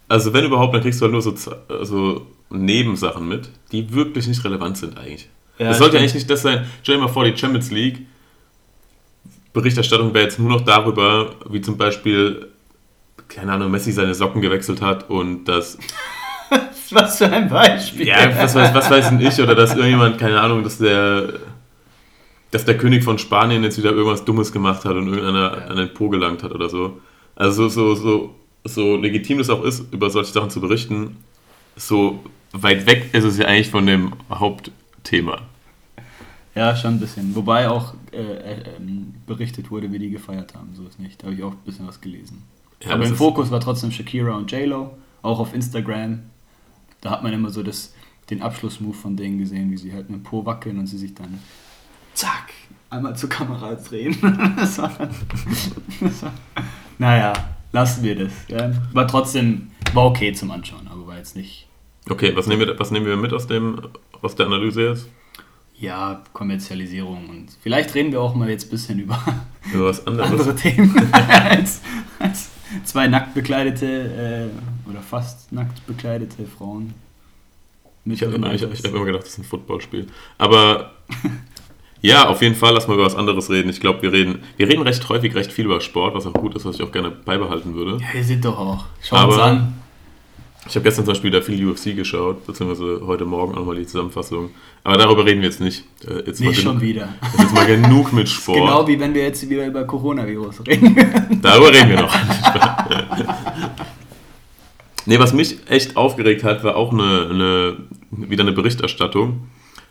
also 0.09 0.33
wenn 0.33 0.43
überhaupt, 0.43 0.75
dann 0.75 0.81
kriegst 0.81 0.99
du 0.99 1.03
halt 1.03 1.13
nur 1.13 1.21
so, 1.21 1.33
so 1.83 2.27
Nebensachen 2.49 3.25
mit, 3.25 3.47
die 3.71 3.93
wirklich 3.93 4.27
nicht 4.27 4.43
relevant 4.43 4.77
sind 4.77 4.97
eigentlich. 4.97 5.29
Ja, 5.57 5.69
das 5.69 5.77
sollte 5.77 5.91
stimmt. 5.91 6.01
eigentlich 6.01 6.15
nicht 6.15 6.29
das 6.29 6.41
sein. 6.41 6.65
Stell 6.83 6.95
dir 6.95 7.01
mal 7.01 7.07
vor, 7.07 7.23
die 7.23 7.37
Champions 7.37 7.71
League 7.71 8.05
Berichterstattung 9.53 10.13
wäre 10.13 10.25
jetzt 10.25 10.39
nur 10.39 10.49
noch 10.49 10.65
darüber, 10.65 11.35
wie 11.49 11.61
zum 11.61 11.77
Beispiel, 11.77 12.49
keine 13.29 13.53
Ahnung, 13.53 13.71
Messi 13.71 13.93
seine 13.93 14.13
Socken 14.13 14.41
gewechselt 14.41 14.81
hat 14.81 15.09
und 15.09 15.45
dass 15.45 15.77
was 16.91 17.17
für 17.17 17.29
ein 17.31 17.49
Beispiel. 17.49 18.07
Ja, 18.07 18.29
was 18.37 18.55
weiß, 18.55 18.73
was 18.73 18.89
weiß 18.89 19.11
ich, 19.19 19.41
oder 19.41 19.55
dass 19.55 19.75
irgendjemand, 19.75 20.17
keine 20.17 20.39
Ahnung, 20.39 20.63
dass 20.63 20.77
der, 20.77 21.33
dass 22.51 22.65
der 22.65 22.77
König 22.77 23.03
von 23.03 23.17
Spanien 23.17 23.63
jetzt 23.63 23.77
wieder 23.77 23.91
irgendwas 23.91 24.25
Dummes 24.25 24.51
gemacht 24.51 24.85
hat 24.85 24.95
und 24.95 25.07
irgendeiner 25.07 25.57
ja. 25.57 25.65
an 25.65 25.77
den 25.77 25.93
Po 25.93 26.09
gelangt 26.09 26.43
hat 26.43 26.51
oder 26.51 26.69
so. 26.69 26.99
Also 27.35 27.67
so, 27.69 27.95
so, 27.95 28.35
so 28.63 28.95
legitim 28.95 29.39
es 29.39 29.49
auch 29.49 29.63
ist, 29.63 29.91
über 29.91 30.09
solche 30.09 30.31
Sachen 30.31 30.49
zu 30.49 30.61
berichten, 30.61 31.17
so 31.75 32.23
weit 32.53 32.85
weg 32.85 33.09
ist 33.13 33.23
es 33.23 33.37
ja 33.37 33.45
eigentlich 33.45 33.69
von 33.69 33.85
dem 33.85 34.13
Hauptthema. 34.29 35.41
Ja, 36.55 36.73
schon 36.75 36.93
ein 36.95 36.99
bisschen. 36.99 37.35
Wobei 37.35 37.69
auch 37.69 37.93
äh, 38.13 38.53
äh, 38.53 38.63
berichtet 39.27 39.69
wurde, 39.69 39.91
wie 39.91 39.99
die 39.99 40.09
gefeiert 40.09 40.55
haben. 40.55 40.69
So 40.73 40.87
ist 40.87 40.99
nicht. 40.99 41.21
Da 41.21 41.25
habe 41.25 41.35
ich 41.35 41.43
auch 41.43 41.51
ein 41.51 41.57
bisschen 41.65 41.85
was 41.85 41.99
gelesen. 41.99 42.43
Ja, 42.81 42.93
Aber 42.93 43.05
im 43.05 43.15
Fokus 43.15 43.51
war 43.51 43.59
trotzdem 43.59 43.91
Shakira 43.91 44.35
und 44.35 44.49
J-Lo. 44.51 44.97
Auch 45.21 45.39
auf 45.39 45.53
Instagram 45.53 46.21
da 47.05 47.11
hat 47.11 47.23
man 47.23 47.33
immer 47.33 47.49
so 47.49 47.63
das, 47.63 47.93
den 48.29 48.41
Abschlussmove 48.41 48.95
von 48.95 49.15
denen 49.15 49.37
gesehen, 49.37 49.71
wie 49.71 49.77
sie 49.77 49.93
halt 49.93 50.09
mit 50.09 50.19
dem 50.19 50.23
Po 50.23 50.45
wackeln 50.45 50.79
und 50.79 50.87
sie 50.87 50.97
sich 50.97 51.13
dann 51.13 51.39
zack, 52.13 52.51
einmal 52.89 53.15
zur 53.15 53.29
Kamera 53.29 53.75
drehen. 53.75 54.17
das 54.57 54.77
war, 54.77 54.91
das 56.01 56.23
war, 56.23 56.33
naja, 56.97 57.33
lassen 57.71 58.03
wir 58.03 58.15
das. 58.15 58.31
Ja. 58.47 58.71
War 58.93 59.07
trotzdem, 59.07 59.71
war 59.93 60.05
okay 60.05 60.33
zum 60.33 60.51
Anschauen, 60.51 60.87
aber 60.87 61.07
war 61.07 61.17
jetzt 61.17 61.35
nicht 61.35 61.67
Okay, 62.07 62.35
was 62.35 62.45
nehmen 62.45 62.67
wir, 62.67 62.79
was 62.79 62.91
nehmen 62.91 63.07
wir 63.07 63.17
mit 63.17 63.33
aus, 63.33 63.47
dem, 63.47 63.81
aus 64.21 64.35
der 64.35 64.45
Analyse 64.45 64.89
jetzt? 64.89 65.09
Ja, 65.77 66.23
Kommerzialisierung 66.33 67.29
und 67.29 67.47
vielleicht 67.61 67.95
reden 67.95 68.11
wir 68.11 68.21
auch 68.21 68.35
mal 68.35 68.49
jetzt 68.49 68.67
ein 68.67 68.69
bisschen 68.69 68.99
über, 68.99 69.19
über 69.73 69.85
was 69.85 70.05
anderes. 70.05 70.31
andere 70.31 70.55
Themen 70.55 70.95
als, 71.11 71.81
als, 72.19 72.51
zwei 72.83 73.07
nackt 73.07 73.33
bekleidete 73.33 74.49
äh, 74.85 74.89
oder 74.89 75.01
fast 75.01 75.51
nackt 75.51 75.85
bekleidete 75.87 76.45
Frauen. 76.45 76.93
Ich 78.05 78.21
habe 78.21 78.33
immer, 78.35 78.53
hab 78.53 78.85
immer 78.85 79.05
gedacht, 79.05 79.23
das 79.23 79.29
ist 79.29 79.39
ein 79.39 79.43
Footballspiel. 79.45 80.07
Aber 80.37 80.91
ja, 82.01 82.27
auf 82.27 82.41
jeden 82.41 82.55
Fall, 82.55 82.73
lass 82.73 82.87
mal 82.87 82.93
über 82.93 83.05
was 83.05 83.15
anderes 83.15 83.49
reden. 83.49 83.69
Ich 83.69 83.79
glaube, 83.79 84.01
wir 84.03 84.11
reden, 84.11 84.43
wir 84.57 84.67
reden 84.67 84.83
recht 84.83 85.07
häufig 85.09 85.33
recht 85.33 85.51
viel 85.51 85.65
über 85.65 85.81
Sport, 85.81 86.13
was 86.13 86.27
auch 86.27 86.33
gut 86.33 86.55
ist, 86.55 86.65
was 86.65 86.75
ich 86.75 86.83
auch 86.83 86.91
gerne 86.91 87.09
beibehalten 87.09 87.73
würde. 87.73 87.97
Ja, 88.03 88.19
ihr 88.19 88.23
seht 88.23 88.45
doch 88.45 88.57
auch. 88.57 88.85
Schaut 89.01 89.29
uns 89.29 89.39
an. 89.39 89.73
Ich 90.67 90.75
habe 90.75 90.83
gestern 90.83 91.05
zum 91.05 91.13
Beispiel 91.13 91.31
wieder 91.31 91.43
viel 91.43 91.63
UFC 91.67 91.95
geschaut, 91.95 92.45
beziehungsweise 92.47 93.01
heute 93.05 93.25
Morgen 93.25 93.53
auch 93.53 93.59
nochmal 93.59 93.75
die 93.75 93.85
Zusammenfassung. 93.85 94.49
Aber 94.83 94.97
darüber 94.97 95.23
reden 95.23 95.41
wir 95.41 95.49
jetzt 95.49 95.61
nicht. 95.61 95.83
Äh, 96.07 96.23
jetzt 96.25 96.41
nicht 96.41 96.59
schon 96.59 96.81
wieder. 96.81 97.13
Jetzt 97.37 97.53
mal 97.53 97.67
genug 97.67 98.11
mit 98.13 98.27
Sport. 98.27 98.57
genau 98.57 98.87
wie 98.87 98.99
wenn 98.99 99.13
wir 99.13 99.23
jetzt 99.23 99.47
wieder 99.47 99.67
über 99.67 99.83
Coronavirus 99.83 100.65
reden. 100.67 100.95
darüber 101.41 101.71
reden 101.71 101.89
wir 101.89 102.01
noch. 102.01 102.15
nee, 105.05 105.19
was 105.19 105.33
mich 105.33 105.57
echt 105.69 105.95
aufgeregt 105.95 106.43
hat, 106.43 106.63
war 106.63 106.75
auch 106.75 106.91
eine, 106.91 107.29
eine 107.29 107.77
wieder 108.09 108.43
eine 108.43 108.53
Berichterstattung. 108.53 109.47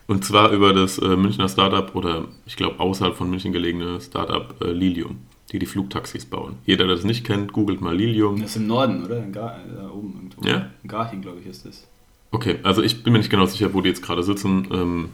Und 0.07 0.25
zwar 0.25 0.51
über 0.51 0.73
das 0.73 0.97
äh, 0.99 1.15
Münchner 1.15 1.49
Startup 1.49 1.95
oder 1.95 2.25
ich 2.45 2.57
glaube 2.57 2.79
außerhalb 2.79 3.15
von 3.15 3.29
München 3.29 3.53
gelegene 3.53 3.99
Startup 4.01 4.53
äh, 4.61 4.71
Lilium, 4.71 5.17
die 5.55 5.59
die 5.59 5.65
Flugtaxis 5.71 6.25
bauen. 6.25 6.57
Jeder, 6.65 6.85
der 6.85 6.95
das 6.95 7.05
nicht 7.05 7.25
kennt, 7.25 7.53
googelt 7.53 7.79
mal 7.79 7.95
Lilium. 7.95 8.41
Das 8.41 8.51
ist 8.51 8.57
im 8.57 8.67
Norden, 8.67 9.05
oder? 9.05 9.23
In 9.23 9.31
Gar 9.31 9.57
da 9.73 9.89
oben 9.89 10.13
irgendwo. 10.15 10.47
Ja? 10.47 10.69
In 10.83 10.89
Garching, 10.89 11.21
glaube 11.21 11.39
ich, 11.39 11.47
ist 11.47 11.65
das. 11.65 11.87
Okay, 12.31 12.57
also 12.63 12.83
ich 12.83 13.03
bin 13.03 13.13
mir 13.13 13.19
nicht 13.19 13.29
genau 13.29 13.45
sicher, 13.45 13.73
wo 13.73 13.79
die 13.79 13.89
jetzt 13.89 14.03
gerade 14.03 14.21
sitzen. 14.21 14.67
Ähm, 14.71 15.09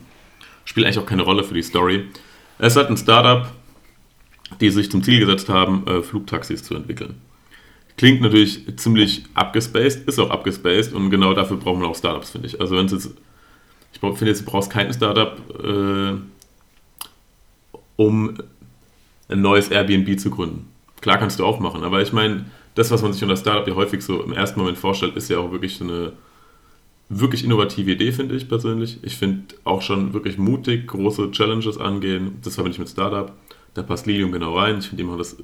spielt 0.64 0.84
eigentlich 0.84 0.98
auch 0.98 1.06
keine 1.06 1.22
Rolle 1.22 1.44
für 1.44 1.54
die 1.54 1.62
Story. 1.62 2.06
Es 2.58 2.74
hat 2.74 2.90
ein 2.90 2.96
Startup, 2.96 3.52
die 4.60 4.70
sich 4.70 4.90
zum 4.90 5.04
Ziel 5.04 5.20
gesetzt 5.20 5.48
haben, 5.48 5.86
äh, 5.86 6.02
Flugtaxis 6.02 6.64
zu 6.64 6.74
entwickeln. 6.74 7.14
Klingt 7.96 8.20
natürlich 8.20 8.76
ziemlich 8.76 9.24
abgespaced, 9.34 10.08
ist 10.08 10.18
auch 10.18 10.30
abgespaced 10.30 10.92
und 10.92 11.10
genau 11.10 11.34
dafür 11.34 11.58
brauchen 11.58 11.82
wir 11.82 11.88
auch 11.88 11.96
Startups, 11.96 12.30
finde 12.30 12.48
ich. 12.48 12.60
Also 12.60 12.76
wenn 12.76 12.86
es 12.86 12.92
jetzt 12.92 13.12
ich 13.92 14.00
finde 14.00 14.26
jetzt, 14.26 14.40
du 14.40 14.46
brauchst 14.46 14.70
kein 14.70 14.92
Startup, 14.92 15.38
äh, 15.62 16.14
um 17.96 18.38
ein 19.32 19.42
neues 19.42 19.68
Airbnb 19.68 20.18
zu 20.18 20.30
gründen. 20.30 20.68
Klar 21.00 21.18
kannst 21.18 21.38
du 21.40 21.44
auch 21.44 21.58
machen, 21.60 21.82
aber 21.82 22.00
ich 22.00 22.12
meine, 22.12 22.46
das, 22.74 22.90
was 22.90 23.02
man 23.02 23.12
sich 23.12 23.22
unter 23.22 23.36
Startup 23.36 23.66
ja 23.66 23.74
häufig 23.74 24.02
so 24.02 24.22
im 24.22 24.32
ersten 24.32 24.60
Moment 24.60 24.78
vorstellt, 24.78 25.16
ist 25.16 25.28
ja 25.28 25.38
auch 25.38 25.52
wirklich 25.52 25.76
so 25.76 25.84
eine 25.84 26.12
wirklich 27.08 27.44
innovative 27.44 27.90
Idee, 27.90 28.12
finde 28.12 28.36
ich 28.36 28.48
persönlich. 28.48 28.98
Ich 29.02 29.16
finde 29.16 29.54
auch 29.64 29.82
schon 29.82 30.14
wirklich 30.14 30.38
mutig, 30.38 30.86
große 30.86 31.30
Challenges 31.32 31.78
angehen. 31.78 32.38
Das 32.42 32.54
verbinde 32.54 32.74
ich 32.74 32.78
mit 32.78 32.88
Startup. 32.88 33.32
Da 33.74 33.82
passt 33.82 34.06
Lilium 34.06 34.32
genau 34.32 34.56
rein. 34.56 34.78
Ich 34.78 34.88
finde, 34.88 35.02
die 35.02 35.06
machen 35.06 35.18
das 35.18 35.36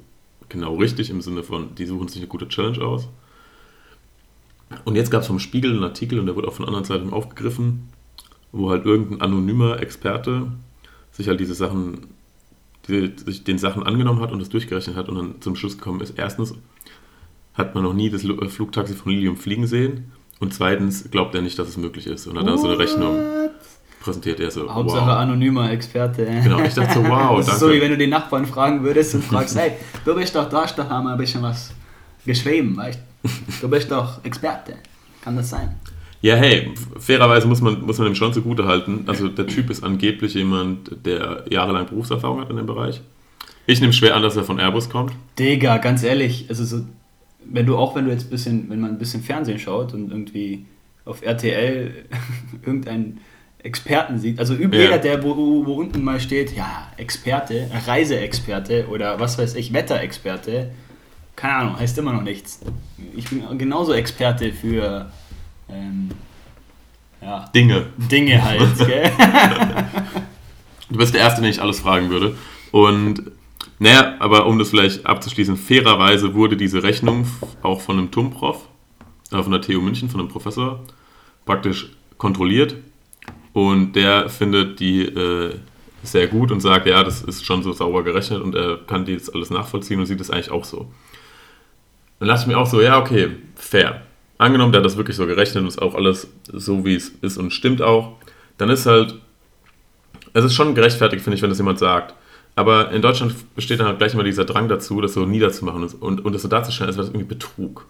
genau 0.48 0.76
richtig 0.76 1.10
im 1.10 1.20
Sinne 1.20 1.42
von, 1.42 1.74
die 1.74 1.86
suchen 1.86 2.08
sich 2.08 2.18
eine 2.18 2.28
gute 2.28 2.48
Challenge 2.48 2.80
aus. 2.80 3.08
Und 4.84 4.96
jetzt 4.96 5.10
gab 5.10 5.22
es 5.22 5.26
vom 5.26 5.38
Spiegel 5.38 5.72
einen 5.72 5.84
Artikel 5.84 6.18
und 6.18 6.26
der 6.26 6.36
wurde 6.36 6.48
auch 6.48 6.54
von 6.54 6.66
anderen 6.66 6.84
Seiten 6.84 7.10
aufgegriffen, 7.10 7.88
wo 8.52 8.70
halt 8.70 8.84
irgendein 8.84 9.20
anonymer 9.20 9.80
Experte 9.80 10.52
sich 11.12 11.28
halt 11.28 11.40
diese 11.40 11.54
Sachen, 11.54 12.06
sich 12.88 13.44
den 13.44 13.58
Sachen 13.58 13.82
angenommen 13.82 14.20
hat 14.20 14.32
und 14.32 14.40
das 14.40 14.48
durchgerechnet 14.48 14.96
hat 14.96 15.08
und 15.08 15.16
dann 15.16 15.40
zum 15.40 15.56
Schluss 15.56 15.76
gekommen 15.78 16.00
ist, 16.00 16.14
erstens 16.16 16.54
hat 17.54 17.74
man 17.74 17.84
noch 17.84 17.92
nie 17.92 18.10
das 18.10 18.24
äh, 18.24 18.48
Flugtaxi 18.48 18.94
von 18.94 19.12
Lilium 19.12 19.36
fliegen 19.36 19.66
sehen 19.66 20.12
und 20.40 20.54
zweitens 20.54 21.10
glaubt 21.10 21.34
er 21.34 21.42
nicht, 21.42 21.58
dass 21.58 21.68
es 21.68 21.76
möglich 21.76 22.06
ist. 22.06 22.26
Und 22.26 22.36
dann 22.36 22.46
hat 22.46 22.54
er 22.54 22.58
so 22.58 22.68
eine 22.68 22.78
Rechnung 22.78 23.50
präsentiert. 24.00 24.40
Er 24.40 24.50
so, 24.50 24.72
Hauptsache 24.72 25.06
wow. 25.06 25.16
anonymer 25.16 25.70
Experte. 25.70 26.24
Genau, 26.24 26.60
ich 26.60 26.74
dachte 26.74 26.94
so, 26.94 27.04
wow, 27.08 27.36
Das 27.44 27.54
ist 27.54 27.60
so, 27.60 27.70
wie 27.70 27.80
wenn 27.80 27.90
du 27.90 27.98
den 27.98 28.10
Nachbarn 28.10 28.46
fragen 28.46 28.82
würdest 28.82 29.14
und 29.14 29.24
fragst, 29.24 29.56
hey, 29.56 29.72
du 30.04 30.14
bist 30.14 30.34
doch 30.34 30.48
da, 30.48 30.66
da 30.66 30.88
haben 30.88 31.06
wir 31.06 31.12
ein 31.12 31.18
bisschen 31.18 31.42
was 31.42 31.72
geschrieben, 32.24 32.76
weißt 32.76 33.00
du? 33.60 33.68
bist 33.68 33.90
doch 33.90 34.24
Experte. 34.24 34.74
Kann 35.22 35.36
das 35.36 35.50
sein? 35.50 35.74
Ja, 36.20 36.34
hey, 36.34 36.70
fairerweise 36.98 37.46
muss 37.46 37.60
man, 37.60 37.80
muss 37.82 37.98
man 37.98 38.08
ihm 38.08 38.14
schon 38.14 38.32
zugute 38.32 38.66
halten. 38.66 39.04
Also 39.06 39.28
der 39.28 39.46
Typ 39.46 39.70
ist 39.70 39.84
angeblich 39.84 40.34
jemand, 40.34 40.90
der 41.06 41.44
jahrelang 41.48 41.86
Berufserfahrung 41.86 42.40
hat 42.40 42.50
in 42.50 42.56
dem 42.56 42.66
Bereich. 42.66 43.00
Ich 43.66 43.80
nehme 43.80 43.92
schwer 43.92 44.16
an, 44.16 44.22
dass 44.22 44.36
er 44.36 44.44
von 44.44 44.58
Airbus 44.58 44.88
kommt. 44.88 45.12
Digga, 45.38 45.76
ganz 45.76 46.02
ehrlich, 46.02 46.46
also 46.48 46.64
so, 46.64 46.84
wenn 47.44 47.66
du 47.66 47.76
auch, 47.76 47.94
wenn 47.94 48.06
du 48.06 48.10
jetzt 48.10 48.26
ein 48.26 48.30
bisschen, 48.30 48.70
wenn 48.70 48.80
man 48.80 48.92
ein 48.92 48.98
bisschen 48.98 49.22
Fernsehen 49.22 49.58
schaut 49.58 49.94
und 49.94 50.10
irgendwie 50.10 50.64
auf 51.04 51.22
RTL 51.22 51.92
irgendeinen 52.66 53.20
Experten 53.62 54.18
sieht, 54.18 54.38
also 54.38 54.54
ja. 54.54 54.68
jeder, 54.72 54.98
der 54.98 55.22
wo, 55.22 55.36
wo 55.66 55.74
unten 55.74 56.02
mal 56.02 56.18
steht, 56.18 56.56
ja, 56.56 56.90
Experte, 56.96 57.70
Reiseexperte 57.86 58.88
oder 58.88 59.20
was 59.20 59.38
weiß 59.38 59.54
ich, 59.54 59.72
Wetterexperte, 59.72 60.70
keine 61.36 61.54
Ahnung, 61.54 61.78
heißt 61.78 61.98
immer 61.98 62.12
noch 62.12 62.22
nichts. 62.22 62.60
Ich 63.14 63.28
bin 63.28 63.42
genauso 63.58 63.92
Experte 63.92 64.52
für 64.52 65.10
ähm, 65.68 66.10
ja, 67.20 67.46
Dinge. 67.54 67.86
Dinge 67.96 68.42
halt, 68.42 68.78
gell? 68.86 69.12
du 70.90 70.98
bist 70.98 71.14
der 71.14 71.20
Erste, 71.20 71.40
den 71.40 71.50
ich 71.50 71.60
alles 71.60 71.80
fragen 71.80 72.10
würde. 72.10 72.36
Und 72.70 73.32
naja, 73.78 74.16
aber 74.18 74.46
um 74.46 74.58
das 74.58 74.70
vielleicht 74.70 75.06
abzuschließen, 75.06 75.56
fairerweise 75.56 76.34
wurde 76.34 76.56
diese 76.56 76.82
Rechnung 76.82 77.26
auch 77.62 77.80
von 77.80 77.98
einem 77.98 78.10
TUM-Prof, 78.10 78.66
äh, 79.32 79.42
von 79.42 79.52
der 79.52 79.60
TU 79.60 79.80
München, 79.80 80.08
von 80.08 80.20
einem 80.20 80.28
Professor, 80.28 80.80
praktisch 81.44 81.90
kontrolliert. 82.16 82.76
Und 83.52 83.92
der 83.92 84.28
findet 84.28 84.78
die 84.80 85.02
äh, 85.02 85.54
sehr 86.02 86.28
gut 86.28 86.52
und 86.52 86.60
sagt, 86.60 86.86
ja, 86.86 87.02
das 87.02 87.22
ist 87.22 87.44
schon 87.44 87.62
so 87.62 87.72
sauber 87.72 88.04
gerechnet 88.04 88.40
und 88.40 88.54
er 88.54 88.78
kann 88.78 89.04
die 89.04 89.12
jetzt 89.12 89.34
alles 89.34 89.50
nachvollziehen 89.50 89.98
und 89.98 90.06
sieht 90.06 90.20
es 90.20 90.30
eigentlich 90.30 90.50
auch 90.50 90.64
so. 90.64 90.90
Dann 92.20 92.28
lasse 92.28 92.44
ich 92.44 92.48
mir 92.48 92.58
auch 92.58 92.66
so, 92.66 92.80
ja, 92.80 92.98
okay, 92.98 93.30
fair 93.56 94.02
angenommen, 94.38 94.72
der 94.72 94.80
hat 94.80 94.86
das 94.86 94.96
wirklich 94.96 95.16
so 95.16 95.26
gerechnet 95.26 95.62
und 95.62 95.68
ist 95.68 95.82
auch 95.82 95.94
alles 95.94 96.28
so, 96.52 96.84
wie 96.84 96.94
es 96.94 97.10
ist 97.20 97.36
und 97.36 97.52
stimmt 97.52 97.82
auch, 97.82 98.16
dann 98.56 98.70
ist 98.70 98.86
halt, 98.86 99.16
es 100.32 100.44
ist 100.44 100.54
schon 100.54 100.74
gerechtfertigt, 100.74 101.22
finde 101.22 101.36
ich, 101.36 101.42
wenn 101.42 101.50
das 101.50 101.58
jemand 101.58 101.78
sagt. 101.78 102.14
Aber 102.54 102.90
in 102.90 103.02
Deutschland 103.02 103.34
besteht 103.54 103.78
dann 103.78 103.86
halt 103.86 103.98
gleich 103.98 104.14
immer 104.14 104.24
dieser 104.24 104.44
Drang 104.44 104.68
dazu, 104.68 105.00
das 105.00 105.14
so 105.14 105.24
niederzumachen 105.26 105.84
und, 105.84 106.24
und 106.24 106.32
das 106.32 106.42
so 106.42 106.48
darzustellen, 106.48 106.88
als 106.88 106.96
wäre 106.96 107.06
das 107.06 107.14
irgendwie 107.14 107.28
Betrug. 107.28 107.86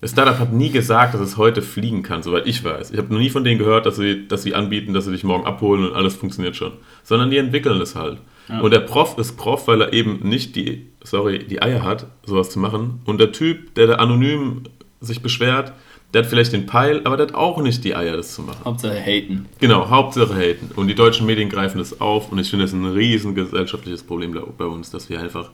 Das 0.00 0.10
Startup 0.10 0.38
hat 0.38 0.52
nie 0.52 0.70
gesagt, 0.70 1.14
dass 1.14 1.20
es 1.20 1.36
heute 1.36 1.62
fliegen 1.62 2.02
kann, 2.02 2.22
soweit 2.22 2.46
ich 2.46 2.62
weiß. 2.62 2.90
Ich 2.90 2.98
habe 2.98 3.12
noch 3.12 3.20
nie 3.20 3.30
von 3.30 3.44
denen 3.44 3.58
gehört, 3.58 3.86
dass 3.86 3.96
sie, 3.96 4.28
dass 4.28 4.42
sie 4.42 4.54
anbieten, 4.54 4.92
dass 4.92 5.06
sie 5.06 5.12
dich 5.12 5.24
morgen 5.24 5.46
abholen 5.46 5.86
und 5.86 5.94
alles 5.94 6.16
funktioniert 6.16 6.54
schon. 6.54 6.72
Sondern 7.02 7.30
die 7.30 7.38
entwickeln 7.38 7.80
es 7.80 7.94
halt. 7.94 8.18
Ja. 8.48 8.60
Und 8.60 8.72
der 8.72 8.80
Prof 8.80 9.16
ist 9.18 9.36
Prof, 9.36 9.66
weil 9.68 9.80
er 9.80 9.92
eben 9.92 10.20
nicht 10.22 10.54
die, 10.54 10.86
sorry, 11.02 11.46
die 11.46 11.62
Eier 11.62 11.82
hat, 11.82 12.06
sowas 12.26 12.50
zu 12.50 12.58
machen. 12.58 13.00
Und 13.06 13.18
der 13.18 13.32
Typ, 13.32 13.74
der 13.74 13.86
da 13.86 13.94
anonym 13.94 14.64
sich 15.00 15.22
beschwert, 15.22 15.72
der 16.14 16.22
hat 16.22 16.30
vielleicht 16.30 16.52
den 16.52 16.66
Peil, 16.66 17.02
aber 17.04 17.16
der 17.16 17.26
hat 17.26 17.34
auch 17.34 17.60
nicht 17.60 17.84
die 17.84 17.94
Eier, 17.94 18.16
das 18.16 18.34
zu 18.34 18.42
machen. 18.42 18.64
Hauptsache 18.64 19.00
haten. 19.00 19.46
Genau, 19.58 19.90
Hauptsache 19.90 20.34
haten. 20.34 20.70
Und 20.76 20.86
die 20.88 20.94
deutschen 20.94 21.26
Medien 21.26 21.48
greifen 21.48 21.78
das 21.78 22.00
auf 22.00 22.30
und 22.30 22.38
ich 22.38 22.48
finde, 22.48 22.64
das 22.64 22.72
ist 22.72 22.78
ein 22.78 22.86
riesen 22.86 23.34
gesellschaftliches 23.34 24.02
Problem 24.02 24.38
bei 24.56 24.64
uns, 24.64 24.90
dass 24.90 25.10
wir 25.10 25.20
einfach 25.20 25.50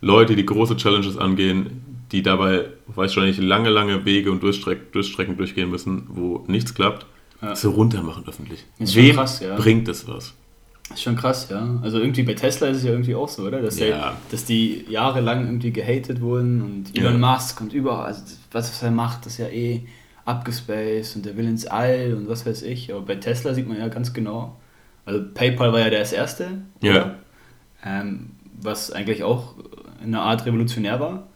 Leute, 0.00 0.36
die 0.36 0.44
große 0.44 0.76
Challenges 0.76 1.16
angehen, 1.16 1.80
die 2.12 2.22
dabei, 2.22 2.66
nicht, 2.96 3.40
lange, 3.40 3.70
lange 3.70 4.04
Wege 4.04 4.30
und 4.30 4.42
Durchstreck, 4.42 4.92
Durchstrecken 4.92 5.36
durchgehen 5.36 5.70
müssen, 5.70 6.06
wo 6.08 6.44
nichts 6.46 6.74
klappt, 6.74 7.06
ja. 7.40 7.56
so 7.56 7.70
runter 7.70 8.02
machen 8.02 8.24
öffentlich. 8.26 8.64
Ist 8.78 8.94
Wem 8.94 9.16
krass, 9.16 9.40
ja. 9.40 9.56
bringt 9.56 9.88
das 9.88 10.06
was? 10.06 10.34
Das 10.88 10.98
ist 10.98 11.02
schon 11.02 11.16
krass, 11.16 11.48
ja. 11.50 11.80
Also 11.82 11.98
irgendwie 11.98 12.22
bei 12.22 12.34
Tesla 12.34 12.68
ist 12.68 12.78
es 12.78 12.84
ja 12.84 12.90
irgendwie 12.90 13.14
auch 13.14 13.28
so, 13.28 13.44
oder? 13.44 13.62
Dass, 13.62 13.78
ja. 13.78 13.86
der, 13.86 14.16
dass 14.30 14.44
die 14.44 14.84
jahrelang 14.88 15.46
irgendwie 15.46 15.72
gehatet 15.72 16.20
wurden 16.20 16.60
und 16.62 16.98
Elon 16.98 17.20
ja. 17.20 17.32
Musk 17.32 17.60
und 17.60 17.72
überall, 17.72 18.06
also 18.06 18.22
was, 18.52 18.70
was 18.70 18.82
er 18.82 18.90
macht, 18.90 19.24
das 19.24 19.34
ist 19.34 19.38
ja 19.38 19.48
eh 19.48 19.82
abgespaced 20.24 21.16
und 21.16 21.26
der 21.26 21.36
will 21.36 21.46
ins 21.46 21.66
All 21.66 22.14
und 22.14 22.28
was 22.28 22.46
weiß 22.46 22.62
ich. 22.62 22.92
Aber 22.92 23.02
bei 23.02 23.16
Tesla 23.16 23.54
sieht 23.54 23.66
man 23.66 23.78
ja 23.78 23.88
ganz 23.88 24.12
genau. 24.12 24.56
Also 25.06 25.24
PayPal 25.34 25.72
war 25.72 25.80
ja 25.80 25.90
das 25.90 26.12
erste, 26.12 26.62
ja. 26.80 27.14
Ähm, 27.84 28.30
was 28.60 28.90
eigentlich 28.90 29.22
auch 29.22 29.54
in 30.02 30.14
einer 30.14 30.22
Art 30.22 30.46
revolutionär 30.46 31.00
war. 31.00 31.26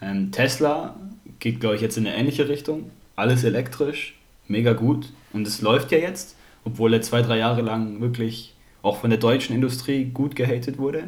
Ähm, 0.00 0.32
Tesla 0.32 0.96
geht, 1.38 1.60
glaube 1.60 1.76
ich, 1.76 1.82
jetzt 1.82 1.96
in 1.98 2.06
eine 2.06 2.16
ähnliche 2.16 2.48
Richtung. 2.48 2.90
Alles 3.16 3.44
elektrisch, 3.44 4.18
mega 4.48 4.72
gut. 4.72 5.12
Und 5.32 5.46
es 5.46 5.60
läuft 5.60 5.92
ja 5.92 5.98
jetzt, 5.98 6.36
obwohl 6.64 6.94
er 6.94 7.02
zwei, 7.02 7.20
drei 7.20 7.38
Jahre 7.38 7.62
lang 7.62 8.00
wirklich 8.00 8.51
auch 8.82 9.00
von 9.00 9.10
der 9.10 9.18
deutschen 9.18 9.54
Industrie 9.54 10.04
gut 10.06 10.36
gehatet 10.36 10.78
wurde. 10.78 11.04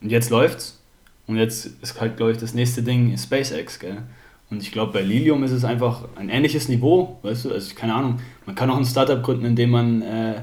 Und 0.00 0.10
jetzt 0.10 0.30
läuft's. 0.30 0.80
Und 1.26 1.36
jetzt 1.36 1.66
ist 1.82 2.00
halt, 2.00 2.16
glaube 2.16 2.32
ich, 2.32 2.38
das 2.38 2.54
nächste 2.54 2.82
Ding 2.82 3.16
SpaceX, 3.16 3.78
gell? 3.78 4.02
Und 4.50 4.62
ich 4.62 4.72
glaube, 4.72 4.94
bei 4.94 5.02
Lilium 5.02 5.44
ist 5.44 5.50
es 5.50 5.64
einfach 5.64 6.08
ein 6.16 6.30
ähnliches 6.30 6.68
Niveau, 6.68 7.18
weißt 7.22 7.44
du? 7.44 7.52
Also, 7.52 7.74
keine 7.74 7.94
Ahnung, 7.94 8.18
man 8.46 8.54
kann 8.54 8.70
auch 8.70 8.78
ein 8.78 8.84
Startup 8.86 9.22
gründen, 9.22 9.44
indem 9.44 9.70
man 9.70 10.00
äh, 10.00 10.40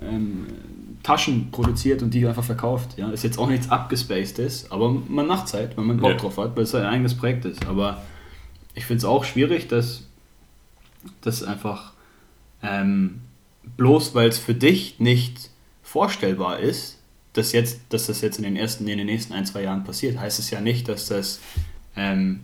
ähm, 0.00 0.46
Taschen 1.02 1.50
produziert 1.50 2.02
und 2.02 2.14
die 2.14 2.24
einfach 2.24 2.44
verkauft. 2.44 2.96
Ja? 2.96 3.10
Ist 3.10 3.24
jetzt 3.24 3.38
auch 3.38 3.48
nichts 3.48 3.68
abgespacedes, 3.68 4.70
aber 4.70 4.90
man 4.90 5.26
macht 5.26 5.52
halt, 5.52 5.76
wenn 5.76 5.86
man 5.86 5.96
Bock 5.96 6.10
ja. 6.10 6.16
drauf 6.18 6.38
hat, 6.38 6.54
weil 6.54 6.62
es 6.62 6.74
ein 6.76 6.84
eigenes 6.84 7.16
Projekt 7.16 7.44
ist. 7.44 7.66
Aber 7.66 8.00
ich 8.74 8.84
finde 8.84 8.98
es 8.98 9.04
auch 9.04 9.24
schwierig, 9.24 9.66
dass 9.66 10.04
dass 11.20 11.42
einfach 11.42 11.92
ähm, 12.62 13.20
bloß 13.76 14.14
weil 14.14 14.28
es 14.28 14.38
für 14.38 14.54
dich 14.54 14.98
nicht 14.98 15.50
vorstellbar 15.82 16.58
ist, 16.58 16.98
dass, 17.32 17.52
jetzt, 17.52 17.80
dass 17.90 18.06
das 18.06 18.20
jetzt 18.20 18.38
in 18.38 18.44
den, 18.44 18.56
ersten, 18.56 18.86
in 18.88 18.98
den 18.98 19.06
nächsten 19.06 19.32
ein, 19.32 19.46
zwei 19.46 19.62
Jahren 19.62 19.84
passiert, 19.84 20.18
heißt 20.18 20.38
es 20.38 20.50
ja 20.50 20.60
nicht, 20.60 20.88
dass 20.88 21.06
das 21.06 21.40
ähm, 21.96 22.40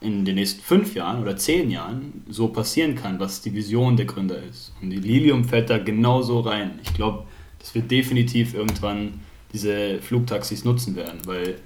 in 0.00 0.24
den 0.24 0.36
nächsten 0.36 0.60
fünf 0.62 0.94
Jahren 0.94 1.20
oder 1.20 1.36
zehn 1.36 1.70
Jahren 1.70 2.24
so 2.28 2.48
passieren 2.48 2.94
kann, 2.94 3.20
was 3.20 3.42
die 3.42 3.54
Vision 3.54 3.96
der 3.96 4.06
Gründer 4.06 4.42
ist. 4.42 4.72
Und 4.80 4.90
die 4.90 4.96
Lilium 4.96 5.44
fällt 5.44 5.68
da 5.68 5.78
genauso 5.78 6.40
rein. 6.40 6.78
Ich 6.82 6.94
glaube, 6.94 7.24
dass 7.58 7.74
wir 7.74 7.82
definitiv 7.82 8.54
irgendwann 8.54 9.20
diese 9.52 10.00
Flugtaxis 10.00 10.64
nutzen 10.64 10.96
werden, 10.96 11.20
weil 11.26 11.56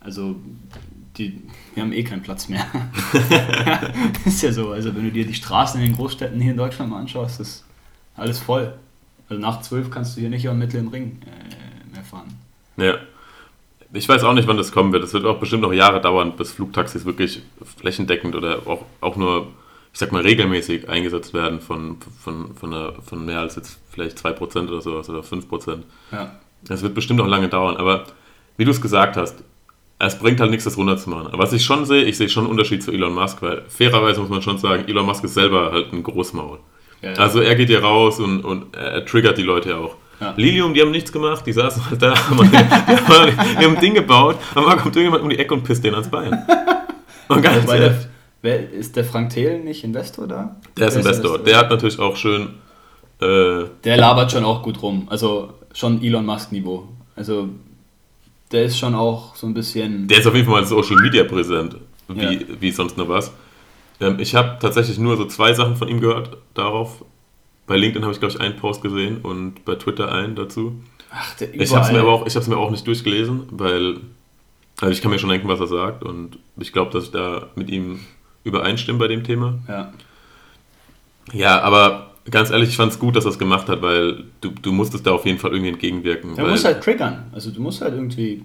also 0.00 0.36
die, 1.18 1.42
wir 1.74 1.82
haben 1.82 1.92
eh 1.92 2.04
keinen 2.04 2.22
Platz 2.22 2.48
mehr. 2.48 2.66
ist 4.24 4.42
ja 4.42 4.52
so. 4.52 4.70
Also 4.70 4.94
wenn 4.94 5.04
du 5.04 5.12
dir 5.12 5.26
die 5.26 5.34
Straßen 5.34 5.80
in 5.80 5.88
den 5.88 5.96
Großstädten 5.96 6.40
hier 6.40 6.52
in 6.52 6.56
Deutschland 6.56 6.90
mal 6.90 7.00
anschaust, 7.00 7.40
ist 7.40 7.64
alles 8.16 8.38
voll. 8.38 8.72
Also 9.28 9.40
nach 9.40 9.62
zwölf 9.62 9.90
kannst 9.90 10.16
du 10.16 10.20
hier 10.20 10.30
nicht 10.30 10.48
am 10.48 10.58
mittleren 10.58 10.88
Ring 10.88 11.20
äh, 11.26 11.94
mehr 11.94 12.04
fahren. 12.04 12.34
Ja. 12.76 12.96
Ich 13.92 14.08
weiß 14.08 14.24
auch 14.24 14.34
nicht, 14.34 14.48
wann 14.48 14.56
das 14.56 14.72
kommen 14.72 14.92
wird. 14.92 15.04
Es 15.04 15.12
wird 15.12 15.24
auch 15.24 15.38
bestimmt 15.38 15.62
noch 15.62 15.72
Jahre 15.72 16.00
dauern, 16.00 16.36
bis 16.36 16.52
Flugtaxis 16.52 17.04
wirklich 17.04 17.42
flächendeckend 17.78 18.34
oder 18.34 18.66
auch, 18.66 18.84
auch 19.00 19.16
nur, 19.16 19.46
ich 19.92 20.00
sag 20.00 20.10
mal, 20.10 20.22
regelmäßig 20.22 20.88
eingesetzt 20.88 21.32
werden 21.32 21.60
von, 21.60 21.98
von, 22.20 22.56
von, 22.56 22.74
einer, 22.74 22.92
von 23.02 23.24
mehr 23.24 23.38
als 23.38 23.54
jetzt 23.54 23.78
vielleicht 23.92 24.18
2% 24.18 24.68
oder 24.68 24.80
sowas 24.80 25.08
oder 25.08 25.20
5%. 25.20 25.82
Ja. 26.10 26.40
Es 26.68 26.82
wird 26.82 26.94
bestimmt 26.94 27.20
noch 27.20 27.28
lange 27.28 27.48
dauern, 27.48 27.76
aber 27.76 28.04
wie 28.56 28.64
du 28.64 28.72
es 28.72 28.80
gesagt 28.80 29.16
hast, 29.16 29.44
es 29.98 30.18
bringt 30.18 30.40
halt 30.40 30.50
nichts, 30.50 30.64
das 30.64 30.76
runterzumachen. 30.76 31.28
Aber 31.28 31.38
was 31.38 31.52
ich 31.52 31.64
schon 31.64 31.84
sehe, 31.84 32.02
ich 32.02 32.16
sehe 32.16 32.28
schon 32.28 32.44
einen 32.44 32.50
Unterschied 32.50 32.82
zu 32.82 32.90
Elon 32.90 33.14
Musk, 33.14 33.42
weil 33.42 33.62
fairerweise 33.68 34.20
muss 34.20 34.28
man 34.28 34.42
schon 34.42 34.58
sagen, 34.58 34.88
Elon 34.88 35.06
Musk 35.06 35.22
ist 35.24 35.34
selber 35.34 35.72
halt 35.72 35.92
ein 35.92 36.02
Großmaul. 36.02 36.58
Ja, 37.02 37.12
ja. 37.12 37.16
Also 37.16 37.40
er 37.40 37.54
geht 37.54 37.68
hier 37.68 37.82
raus 37.82 38.20
und, 38.20 38.44
und 38.44 38.74
er 38.74 39.04
triggert 39.04 39.38
die 39.38 39.42
Leute 39.42 39.70
ja 39.70 39.76
auch. 39.78 39.96
Ja. 40.20 40.32
Lilium, 40.36 40.74
die 40.74 40.80
haben 40.80 40.90
nichts 40.90 41.12
gemacht, 41.12 41.44
die 41.46 41.52
saßen 41.52 41.90
halt 41.90 42.00
da, 42.00 42.14
haben, 42.30 42.50
die, 42.50 42.56
haben, 42.56 43.32
die 43.60 43.64
haben 43.64 43.74
ein 43.74 43.80
Ding 43.80 43.94
gebaut, 43.94 44.36
aber 44.54 44.76
kommt 44.76 44.96
irgendjemand 44.96 45.22
um 45.22 45.30
die 45.30 45.38
Ecke 45.38 45.54
und 45.54 45.64
pisst 45.64 45.84
den 45.84 45.94
ans 45.94 46.08
Bein. 46.08 46.46
Und 47.26 47.40
ganz 47.40 47.64
der, 47.64 48.04
wer, 48.42 48.70
ist 48.70 48.96
der 48.96 49.04
Frank 49.04 49.30
Thelen 49.30 49.64
nicht 49.64 49.82
Investor 49.82 50.26
da? 50.26 50.56
Der 50.76 50.88
ist 50.88 50.96
Investor. 50.96 51.36
Investor. 51.36 51.38
Der 51.38 51.56
hat 51.56 51.70
natürlich 51.70 51.98
auch 51.98 52.16
schön. 52.16 52.50
Äh, 53.20 53.64
der 53.82 53.96
labert 53.96 54.32
schon 54.32 54.44
auch 54.44 54.62
gut 54.62 54.82
rum. 54.82 55.06
Also 55.08 55.54
schon 55.72 56.02
Elon 56.02 56.26
Musk-Niveau. 56.26 56.88
Also 57.16 57.48
der 58.52 58.64
ist 58.64 58.78
schon 58.78 58.94
auch 58.94 59.34
so 59.36 59.46
ein 59.46 59.54
bisschen. 59.54 60.06
Der 60.08 60.18
ist 60.18 60.26
auf 60.26 60.34
jeden 60.34 60.46
Fall 60.46 60.60
mal 60.60 60.66
Social 60.66 60.96
Media 60.96 61.24
präsent, 61.24 61.76
wie, 62.08 62.34
ja. 62.34 62.40
wie 62.60 62.70
sonst 62.70 62.96
noch 62.98 63.08
was. 63.08 63.32
Ähm, 64.00 64.18
ich 64.18 64.34
habe 64.34 64.58
tatsächlich 64.60 64.98
nur 64.98 65.16
so 65.16 65.24
zwei 65.26 65.52
Sachen 65.54 65.76
von 65.76 65.88
ihm 65.88 66.00
gehört 66.00 66.36
darauf. 66.54 67.04
Bei 67.66 67.76
LinkedIn 67.76 68.02
habe 68.02 68.12
ich, 68.12 68.20
glaube 68.20 68.34
ich, 68.34 68.40
einen 68.40 68.56
Post 68.56 68.82
gesehen 68.82 69.18
und 69.22 69.64
bei 69.64 69.74
Twitter 69.76 70.12
einen 70.12 70.34
dazu. 70.34 70.74
Ach, 71.10 71.34
der 71.36 71.54
ich 71.54 71.72
habe 71.72 71.86
es 71.86 71.92
mir 71.92 72.00
aber 72.00 72.12
auch, 72.12 72.26
ich 72.26 72.46
mir 72.46 72.56
auch 72.56 72.70
nicht 72.70 72.86
durchgelesen, 72.86 73.44
weil 73.50 74.00
also 74.80 74.92
ich 74.92 75.00
kann 75.00 75.10
mir 75.10 75.18
schon 75.18 75.30
denken, 75.30 75.48
was 75.48 75.60
er 75.60 75.68
sagt 75.68 76.02
und 76.02 76.38
ich 76.56 76.72
glaube, 76.72 76.90
dass 76.90 77.04
ich 77.04 77.10
da 77.12 77.48
mit 77.54 77.70
ihm 77.70 78.00
übereinstimme 78.42 78.98
bei 78.98 79.08
dem 79.08 79.22
Thema. 79.22 79.58
Ja. 79.68 79.92
Ja, 81.32 81.60
aber 81.62 82.10
ganz 82.30 82.50
ehrlich, 82.50 82.70
ich 82.70 82.76
fand 82.76 82.92
es 82.92 82.98
gut, 82.98 83.16
dass 83.16 83.24
er 83.24 83.30
es 83.30 83.38
gemacht 83.38 83.68
hat, 83.68 83.82
weil 83.82 84.24
du, 84.40 84.50
du 84.50 84.72
musstest 84.72 85.06
da 85.06 85.12
auf 85.12 85.24
jeden 85.24 85.38
Fall 85.38 85.52
irgendwie 85.52 85.70
entgegenwirken. 85.70 86.36
Du 86.36 86.46
musst 86.46 86.64
halt 86.64 86.82
triggern. 86.82 87.24
Also 87.32 87.50
du 87.50 87.62
musst 87.62 87.80
halt 87.80 87.94
irgendwie. 87.94 88.44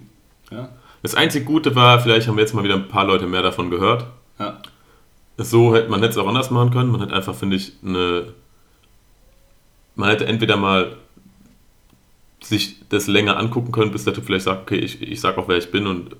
Ja. 0.50 0.70
Das 1.02 1.14
einzige 1.14 1.44
Gute 1.44 1.74
war, 1.74 2.00
vielleicht 2.00 2.28
haben 2.28 2.36
wir 2.36 2.42
jetzt 2.42 2.54
mal 2.54 2.64
wieder 2.64 2.74
ein 2.74 2.88
paar 2.88 3.04
Leute 3.04 3.26
mehr 3.26 3.42
davon 3.42 3.70
gehört. 3.70 4.06
Ja. 5.40 5.44
So 5.44 5.74
hätte 5.74 5.88
man 5.88 6.02
es 6.02 6.18
auch 6.18 6.28
anders 6.28 6.50
machen 6.50 6.70
können. 6.70 6.90
Man 6.90 7.00
hätte 7.00 7.14
einfach, 7.14 7.34
finde 7.34 7.56
ich, 7.56 7.72
eine. 7.84 8.34
Man 9.96 10.10
hätte 10.10 10.26
entweder 10.26 10.56
mal 10.56 10.96
sich 12.42 12.76
das 12.88 13.06
länger 13.06 13.36
angucken 13.36 13.72
können, 13.72 13.90
bis 13.90 14.04
der 14.04 14.14
Typ 14.14 14.24
vielleicht 14.24 14.44
sagt, 14.44 14.62
okay, 14.62 14.78
ich, 14.78 15.02
ich 15.02 15.20
sag 15.20 15.36
auch, 15.36 15.48
wer 15.48 15.58
ich 15.58 15.70
bin 15.70 15.86
und 15.86 16.16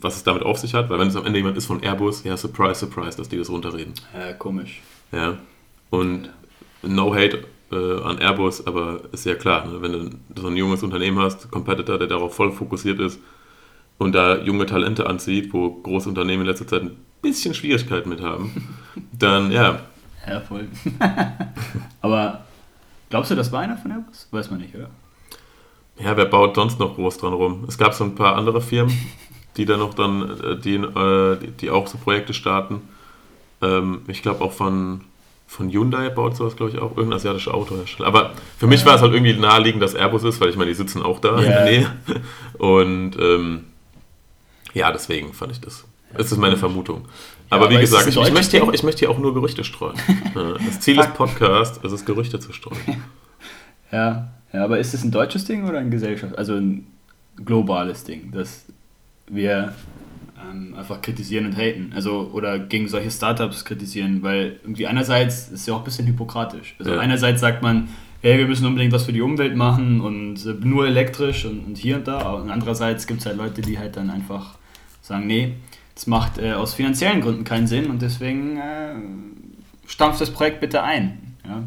was 0.00 0.16
es 0.16 0.24
damit 0.24 0.42
auf 0.42 0.58
sich 0.58 0.74
hat. 0.74 0.88
Weil 0.90 0.98
wenn 0.98 1.08
es 1.08 1.16
am 1.16 1.26
Ende 1.26 1.38
jemand 1.38 1.56
ist 1.56 1.66
von 1.66 1.82
Airbus, 1.82 2.24
ja, 2.24 2.36
surprise, 2.36 2.80
surprise, 2.80 3.16
dass 3.16 3.28
die 3.28 3.38
das 3.38 3.50
runterreden. 3.50 3.94
Ja, 4.14 4.32
komisch. 4.34 4.80
Ja. 5.12 5.38
Und 5.90 6.30
no 6.82 7.14
hate 7.14 7.44
äh, 7.72 8.02
an 8.02 8.18
Airbus, 8.18 8.66
aber 8.66 9.00
ist 9.12 9.24
ja 9.24 9.34
klar, 9.34 9.66
ne? 9.66 9.82
wenn 9.82 9.92
du 9.92 10.40
so 10.40 10.48
ein 10.48 10.56
junges 10.56 10.82
Unternehmen 10.82 11.18
hast, 11.18 11.50
Competitor, 11.50 11.98
der 11.98 12.06
darauf 12.06 12.34
voll 12.34 12.52
fokussiert 12.52 13.00
ist 13.00 13.20
und 13.98 14.14
da 14.14 14.38
junge 14.38 14.66
Talente 14.66 15.06
anzieht, 15.06 15.52
wo 15.52 15.70
große 15.70 16.08
Unternehmen 16.08 16.42
in 16.42 16.48
letzter 16.48 16.66
Zeit 16.66 16.82
ein 16.82 16.96
bisschen 17.22 17.54
Schwierigkeiten 17.54 18.08
mit 18.08 18.20
haben, 18.20 18.76
dann 19.12 19.50
ja. 19.50 19.80
Ja, 20.26 20.40
voll. 20.40 20.68
aber 22.00 22.44
glaubst 23.10 23.30
du, 23.30 23.34
das 23.34 23.52
war 23.52 23.60
einer 23.60 23.76
von 23.76 23.90
Airbus? 23.92 24.28
Weiß 24.30 24.50
man 24.50 24.60
nicht, 24.60 24.74
oder? 24.74 24.90
Ja, 25.98 26.16
wer 26.16 26.26
baut 26.26 26.56
sonst 26.56 26.78
noch 26.78 26.96
groß 26.96 27.18
dran 27.18 27.32
rum? 27.32 27.64
Es 27.68 27.78
gab 27.78 27.94
so 27.94 28.04
ein 28.04 28.14
paar 28.14 28.36
andere 28.36 28.60
Firmen, 28.60 28.94
die 29.56 29.64
dann 29.64 29.80
noch 29.80 29.94
dann, 29.94 30.40
äh, 30.40 30.58
die, 30.58 30.74
äh, 30.74 31.38
die 31.60 31.70
auch 31.70 31.86
so 31.86 31.96
Projekte 31.98 32.34
starten. 32.34 32.82
Ähm, 33.62 34.02
ich 34.08 34.22
glaube 34.22 34.44
auch 34.44 34.52
von 34.52 35.02
von 35.46 35.70
Hyundai 35.70 36.10
baut 36.10 36.36
sowas, 36.36 36.56
glaube 36.56 36.72
ich, 36.72 36.78
auch. 36.78 36.90
Irgendein 36.96 37.14
asiatischer 37.14 37.54
Autohersteller. 37.54 38.08
Aber 38.08 38.32
für 38.58 38.66
mich 38.66 38.84
war 38.84 38.96
es 38.96 39.00
halt 39.00 39.12
irgendwie 39.12 39.34
naheliegend, 39.34 39.82
dass 39.82 39.94
Airbus 39.94 40.24
ist, 40.24 40.40
weil 40.40 40.50
ich 40.50 40.56
meine, 40.56 40.70
die 40.70 40.74
sitzen 40.74 41.02
auch 41.02 41.20
da 41.20 41.38
yeah. 41.38 41.40
in 41.40 41.50
der 41.50 41.64
Nähe. 41.64 41.90
Und 42.58 43.16
ähm, 43.18 43.64
ja, 44.74 44.90
deswegen 44.92 45.32
fand 45.32 45.52
ich 45.52 45.60
das. 45.60 45.84
Das 46.14 46.32
ist 46.32 46.38
meine 46.38 46.56
Vermutung. 46.56 47.02
Ja, 47.50 47.56
aber 47.56 47.70
wie 47.70 47.78
gesagt, 47.78 48.08
ich, 48.08 48.16
ich, 48.16 48.32
möchte 48.32 48.56
hier 48.56 48.64
auch, 48.64 48.72
ich 48.72 48.82
möchte 48.82 49.00
hier 49.00 49.10
auch 49.10 49.18
nur 49.18 49.34
Gerüchte 49.34 49.64
streuen. 49.64 49.96
das 50.34 50.80
Ziel 50.80 50.96
des 50.96 51.08
Podcasts 51.08 51.78
ist 51.82 51.92
es, 51.92 52.04
Gerüchte 52.04 52.40
zu 52.40 52.52
streuen. 52.52 52.78
Ja, 53.92 54.32
ja, 54.52 54.64
aber 54.64 54.80
ist 54.80 54.94
es 54.94 55.04
ein 55.04 55.12
deutsches 55.12 55.44
Ding 55.44 55.68
oder 55.68 55.78
ein 55.78 55.92
Gesellschaft, 55.92 56.36
also 56.36 56.54
ein 56.54 56.88
globales 57.44 58.02
Ding, 58.02 58.32
dass 58.32 58.64
wir 59.28 59.74
ähm, 60.50 60.74
einfach 60.74 61.00
kritisieren 61.02 61.46
und 61.46 61.56
haten. 61.56 61.92
Also, 61.94 62.30
oder 62.32 62.58
gegen 62.58 62.88
solche 62.88 63.10
Startups 63.10 63.64
kritisieren, 63.64 64.22
weil 64.22 64.58
irgendwie 64.62 64.86
einerseits 64.86 65.48
ist 65.48 65.66
ja 65.66 65.74
auch 65.74 65.78
ein 65.78 65.84
bisschen 65.84 66.06
hypokratisch. 66.06 66.74
Also 66.78 66.92
ja. 66.92 66.98
einerseits 66.98 67.40
sagt 67.40 67.62
man, 67.62 67.88
hey, 68.22 68.38
wir 68.38 68.46
müssen 68.46 68.66
unbedingt 68.66 68.92
was 68.92 69.04
für 69.04 69.12
die 69.12 69.22
Umwelt 69.22 69.56
machen 69.56 70.00
und 70.00 70.44
äh, 70.44 70.54
nur 70.60 70.86
elektrisch 70.86 71.44
und, 71.44 71.60
und, 71.64 71.78
hier 71.78 71.96
und 71.96 72.08
da. 72.08 72.32
Und 72.32 72.50
andererseits 72.50 73.06
gibt 73.06 73.20
es 73.20 73.26
halt 73.26 73.36
Leute, 73.36 73.62
die 73.62 73.78
halt 73.78 73.96
dann 73.96 74.10
einfach 74.10 74.58
sagen, 75.02 75.26
nee, 75.26 75.54
das 75.96 76.06
macht 76.06 76.38
äh, 76.38 76.52
aus 76.52 76.74
finanziellen 76.74 77.22
Gründen 77.22 77.42
keinen 77.42 77.66
Sinn 77.66 77.90
und 77.90 78.02
deswegen 78.02 78.58
äh, 78.58 78.94
stampft 79.88 80.20
das 80.20 80.30
Projekt 80.30 80.60
bitte 80.60 80.82
ein. 80.82 81.36
Ja? 81.42 81.62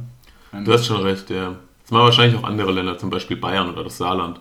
Du 0.62 0.72
hast 0.72 0.86
schon 0.86 1.02
recht, 1.02 1.32
ja. 1.32 1.56
Das 1.82 1.92
machen 1.92 2.04
wahrscheinlich 2.04 2.40
auch 2.40 2.44
andere 2.44 2.72
Länder, 2.72 2.98
zum 2.98 3.10
Beispiel 3.10 3.38
Bayern 3.38 3.70
oder 3.70 3.84
das 3.84 3.98
Saarland. 3.98 4.40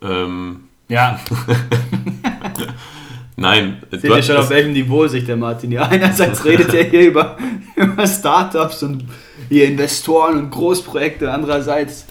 Ähm, 0.00 0.64
ja. 0.88 1.20
Nein. 3.36 3.82
Seht 3.90 4.04
ihr 4.04 4.22
schon, 4.22 4.38
auf 4.38 4.48
welchem 4.48 4.72
Niveau 4.72 5.06
sich 5.06 5.26
der 5.26 5.36
Martin 5.36 5.72
ja 5.72 5.82
einerseits 5.88 6.42
redet 6.46 6.72
er 6.72 6.84
hier 6.84 7.08
über, 7.08 7.36
über 7.76 8.06
Startups 8.06 8.82
und 8.82 9.04
hier 9.50 9.68
Investoren 9.68 10.38
und 10.38 10.50
Großprojekte, 10.50 11.30
andererseits 11.30 12.06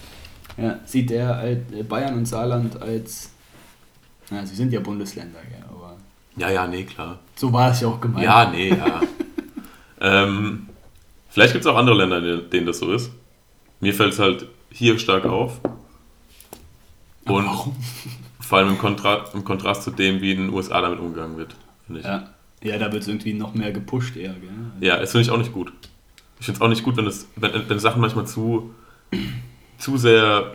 ja, 0.56 0.78
sieht 0.86 1.10
er 1.10 1.58
Bayern 1.90 2.14
und 2.14 2.28
Saarland 2.28 2.80
als, 2.80 3.32
na, 4.30 4.46
sie 4.46 4.56
sind 4.56 4.72
ja 4.72 4.82
Bundesländer, 4.82 5.40
ja. 5.52 5.67
Ja, 6.38 6.50
ja, 6.50 6.68
nee, 6.68 6.84
klar. 6.84 7.20
So 7.36 7.52
war 7.52 7.72
es 7.72 7.82
ja 7.82 7.88
auch 7.88 8.00
gemeint. 8.00 8.24
Ja, 8.24 8.50
nee, 8.50 8.70
ja. 8.70 9.02
ähm, 10.02 10.68
vielleicht 11.30 11.54
gibt 11.54 11.66
es 11.66 11.72
auch 11.72 11.76
andere 11.76 11.98
Länder, 11.98 12.18
in 12.18 12.50
denen 12.50 12.68
das 12.68 12.80
so 12.80 12.92
ist. 12.92 13.12
Mir 13.80 13.94
fällt 13.94 14.14
es 14.14 14.20
halt 14.20 14.48
hier 14.72 14.98
stark 15.00 15.26
auf. 15.26 15.60
Und 17.26 17.46
Warum? 17.46 17.76
Vor 18.40 18.60
allem 18.60 18.70
im, 18.70 18.78
Kontra 18.78 19.26
im 19.34 19.44
Kontrast 19.44 19.84
zu 19.84 19.92
dem, 19.92 20.22
wie 20.22 20.32
in 20.32 20.38
den 20.38 20.50
USA 20.54 20.80
damit 20.80 21.00
umgegangen 21.00 21.38
wird, 21.38 21.56
finde 21.86 22.00
ich. 22.00 22.06
Ja. 22.06 22.30
ja, 22.64 22.78
da 22.78 22.92
wird 22.94 23.02
es 23.02 23.10
irgendwie 23.10 23.34
noch 23.34 23.54
mehr 23.54 23.74
gepusht 23.74 24.16
eher, 24.16 24.34
gell? 24.34 24.50
Ja, 24.80 24.98
das 24.98 25.12
finde 25.12 25.24
ich 25.24 25.32
auch 25.32 25.38
nicht 25.38 25.52
gut. 25.52 25.74
Ich 26.40 26.46
finde 26.46 26.60
es 26.60 26.62
auch 26.62 26.70
nicht 26.70 26.84
gut, 26.84 26.96
wenn, 26.96 27.06
das, 27.06 27.28
wenn, 27.36 27.68
wenn 27.68 27.80
Sachen 27.80 28.00
manchmal 28.00 28.26
zu, 28.26 28.74
zu 29.78 29.98
sehr 29.98 30.54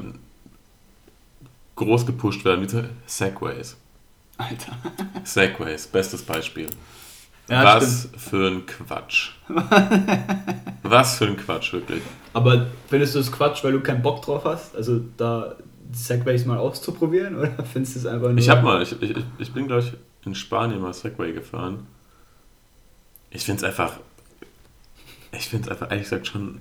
groß 1.76 2.06
gepusht 2.06 2.44
werden, 2.44 2.62
wie 2.62 2.88
Segways. 3.04 3.76
Alter. 4.48 4.76
Segways, 5.24 5.86
bestes 5.86 6.22
Beispiel. 6.22 6.68
Ja, 7.48 7.64
Was 7.64 8.00
stimmt. 8.04 8.20
für 8.20 8.48
ein 8.48 8.66
Quatsch. 8.66 9.30
Was 10.82 11.18
für 11.18 11.26
ein 11.26 11.36
Quatsch, 11.36 11.72
wirklich. 11.72 12.02
Aber 12.32 12.66
findest 12.88 13.14
du 13.14 13.18
es 13.18 13.30
Quatsch, 13.30 13.62
weil 13.64 13.72
du 13.72 13.80
keinen 13.80 14.02
Bock 14.02 14.22
drauf 14.22 14.44
hast? 14.44 14.74
Also 14.76 15.00
da 15.16 15.56
Segways 15.92 16.46
mal 16.46 16.58
auszuprobieren 16.58 17.36
oder 17.36 17.50
findest 17.72 17.96
du 17.96 18.00
es 18.00 18.06
einfach 18.06 18.28
nur. 18.28 18.38
Ich 18.38 18.48
habe 18.48 18.62
mal, 18.62 18.82
ich, 18.82 19.00
ich, 19.02 19.14
ich 19.38 19.52
bin, 19.52 19.66
glaube 19.66 19.82
ich, 19.82 19.92
in 20.26 20.34
Spanien 20.34 20.80
mal 20.80 20.94
Segway 20.94 21.32
gefahren. 21.32 21.86
Ich 23.30 23.44
finde 23.44 23.58
es 23.58 23.64
einfach. 23.64 23.98
Ich 25.32 25.48
finde 25.48 25.66
es 25.66 25.70
einfach, 25.70 25.90
ehrlich 25.90 26.04
gesagt, 26.04 26.26
schon 26.26 26.60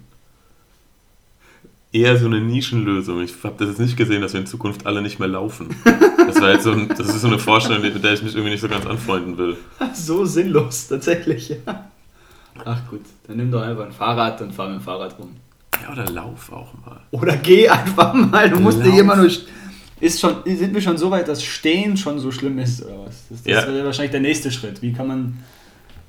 eher 1.92 2.18
so 2.18 2.26
eine 2.26 2.40
Nischenlösung. 2.42 3.22
Ich 3.22 3.34
habe 3.44 3.56
das 3.58 3.70
jetzt 3.70 3.80
nicht 3.80 3.98
gesehen, 3.98 4.22
dass 4.22 4.34
wir 4.34 4.40
in 4.40 4.48
Zukunft 4.48 4.86
alle 4.86 5.02
nicht 5.02 5.20
mehr 5.20 5.28
laufen. 5.28 5.76
Das 6.42 6.48
war 6.48 6.54
jetzt 6.54 6.64
so 6.64 7.04
das 7.04 7.16
ist 7.16 7.22
so 7.22 7.28
eine 7.28 7.40
Vorstellung, 7.40 7.82
mit 7.84 8.04
der 8.04 8.14
ich 8.14 8.24
mich 8.24 8.34
irgendwie 8.34 8.52
nicht 8.52 8.62
so 8.62 8.68
ganz 8.68 8.86
anfreunden 8.86 9.38
will. 9.38 9.58
So 9.94 10.26
sinnlos, 10.26 10.88
tatsächlich, 10.88 11.50
ja. 11.50 11.90
Ach 12.66 12.80
gut, 12.90 13.02
dann 13.28 13.38
nimm 13.38 13.52
doch 13.52 13.62
einfach 13.62 13.86
ein 13.86 13.92
Fahrrad 13.92 14.42
und 14.42 14.54
fahr 14.54 14.68
mit 14.70 14.80
dem 14.80 14.84
Fahrrad 14.84 15.18
rum. 15.20 15.30
Ja, 15.82 15.92
oder 15.92 16.06
lauf 16.10 16.52
auch 16.52 16.74
mal. 16.86 17.00
Oder 17.12 17.38
geh 17.38 17.70
einfach 17.70 18.14
mal, 18.14 18.50
du 18.50 18.60
musst 18.60 18.80
Lauf. 18.80 18.88
nicht 18.88 18.98
immer 18.98 19.16
nur... 19.16 19.26
st- 19.28 19.46
Ist 20.00 20.20
schon, 20.20 20.36
sind 20.46 20.74
wir 20.74 20.82
schon 20.82 20.98
so 20.98 21.10
weit, 21.12 21.28
dass 21.28 21.44
Stehen 21.44 21.96
schon 21.98 22.20
so 22.20 22.32
schlimm 22.32 22.58
ist, 22.60 22.84
oder 22.84 23.06
was? 23.06 23.24
Das, 23.30 23.44
das 23.44 23.46
Ja. 23.66 23.68
wäre 23.74 23.86
wahrscheinlich 23.86 24.12
der 24.12 24.20
nächste 24.22 24.52
Schritt. 24.52 24.82
Wie 24.82 24.94
kann 24.94 25.08
man... 25.08 25.38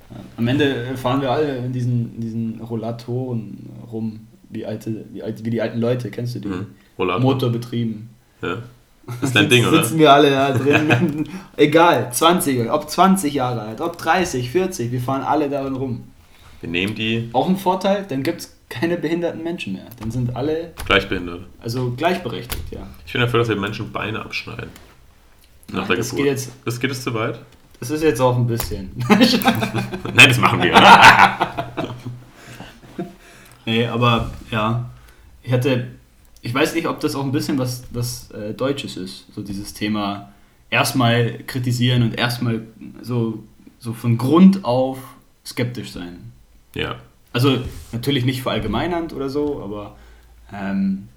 Ja, 0.09 0.17
Am 0.37 0.47
Ende 0.47 0.95
fahren 0.97 1.21
wir 1.21 1.31
alle 1.31 1.57
in 1.57 1.71
diesen, 1.73 2.15
in 2.15 2.21
diesen 2.21 2.61
Rollatoren 2.61 3.69
rum, 3.91 4.27
wie, 4.49 4.65
alte, 4.65 5.05
wie, 5.13 5.23
alte, 5.23 5.45
wie 5.45 5.49
die 5.51 5.61
alten 5.61 5.79
Leute, 5.79 6.09
kennst 6.11 6.35
du 6.35 6.39
die? 6.39 6.47
Mhm. 6.49 6.67
Rollator. 6.97 7.21
Motorbetrieben. 7.21 8.09
Ja. 8.41 8.57
Das 9.05 9.23
ist 9.29 9.35
dein 9.35 9.49
Ding, 9.49 9.65
oder? 9.65 9.83
Sitzen 9.83 9.99
wir 9.99 10.13
alle 10.13 10.29
da 10.31 10.51
drin. 10.51 11.27
Egal, 11.57 12.11
20, 12.11 12.69
ob 12.71 12.89
20 12.89 13.33
Jahre 13.33 13.61
alt, 13.61 13.81
ob 13.81 13.97
30, 13.97 14.49
40, 14.49 14.91
wir 14.91 15.01
fahren 15.01 15.23
alle 15.23 15.49
darin 15.49 15.75
rum. 15.75 16.03
Wir 16.61 16.69
nehmen 16.69 16.95
die 16.95 17.29
Auch 17.33 17.49
ein 17.49 17.57
Vorteil, 17.57 18.05
dann 18.07 18.23
gibt 18.23 18.39
es 18.41 18.55
keine 18.69 18.95
behinderten 18.97 19.43
Menschen 19.43 19.73
mehr. 19.73 19.85
Dann 19.99 20.09
sind 20.09 20.35
alle 20.35 20.71
gleichbehindert. 20.85 21.41
also 21.61 21.91
gleichberechtigt, 21.91 22.63
ja. 22.71 22.87
Ich 23.05 23.11
bin 23.11 23.21
dafür, 23.21 23.39
dass 23.39 23.49
wir 23.49 23.57
Menschen 23.57 23.91
Beine 23.91 24.21
abschneiden. 24.21 24.69
Nach 25.71 25.83
Ach, 25.83 25.87
der 25.87 25.97
das 25.97 26.09
Geburt. 26.11 26.23
geht 26.25 26.31
jetzt- 26.33 26.51
das 26.65 26.79
geht 26.79 26.91
es 26.91 27.03
zu 27.03 27.13
weit? 27.13 27.39
Das 27.79 27.89
ist 27.91 28.01
jetzt 28.03 28.21
auch 28.21 28.37
ein 28.37 28.47
bisschen. 28.47 28.91
Nein, 29.09 30.29
das 30.29 30.37
machen 30.39 30.61
wir. 30.63 30.73
nee, 33.65 33.85
aber 33.85 34.29
ja, 34.51 34.85
ich 35.41 35.51
hatte, 35.51 35.87
ich 36.43 36.53
weiß 36.53 36.75
nicht, 36.75 36.87
ob 36.87 36.99
das 36.99 37.15
auch 37.15 37.23
ein 37.23 37.31
bisschen 37.31 37.57
was, 37.57 37.85
was 37.91 38.29
äh, 38.31 38.53
Deutsches 38.53 38.97
ist, 38.97 39.33
so 39.33 39.41
dieses 39.41 39.73
Thema 39.73 40.33
erstmal 40.69 41.39
kritisieren 41.47 42.03
und 42.03 42.17
erstmal 42.19 42.67
so, 43.01 43.43
so 43.79 43.93
von 43.93 44.17
Grund 44.17 44.65
auf 44.65 44.99
skeptisch 45.45 45.91
sein. 45.91 46.31
ja. 46.75 46.97
Also 47.31 47.57
natürlich 47.91 48.25
nicht 48.25 48.43
verallgemeinernd 48.43 49.11
oder 49.11 49.27
so, 49.27 49.63
aber 49.63 49.95
ähm, 50.53 51.07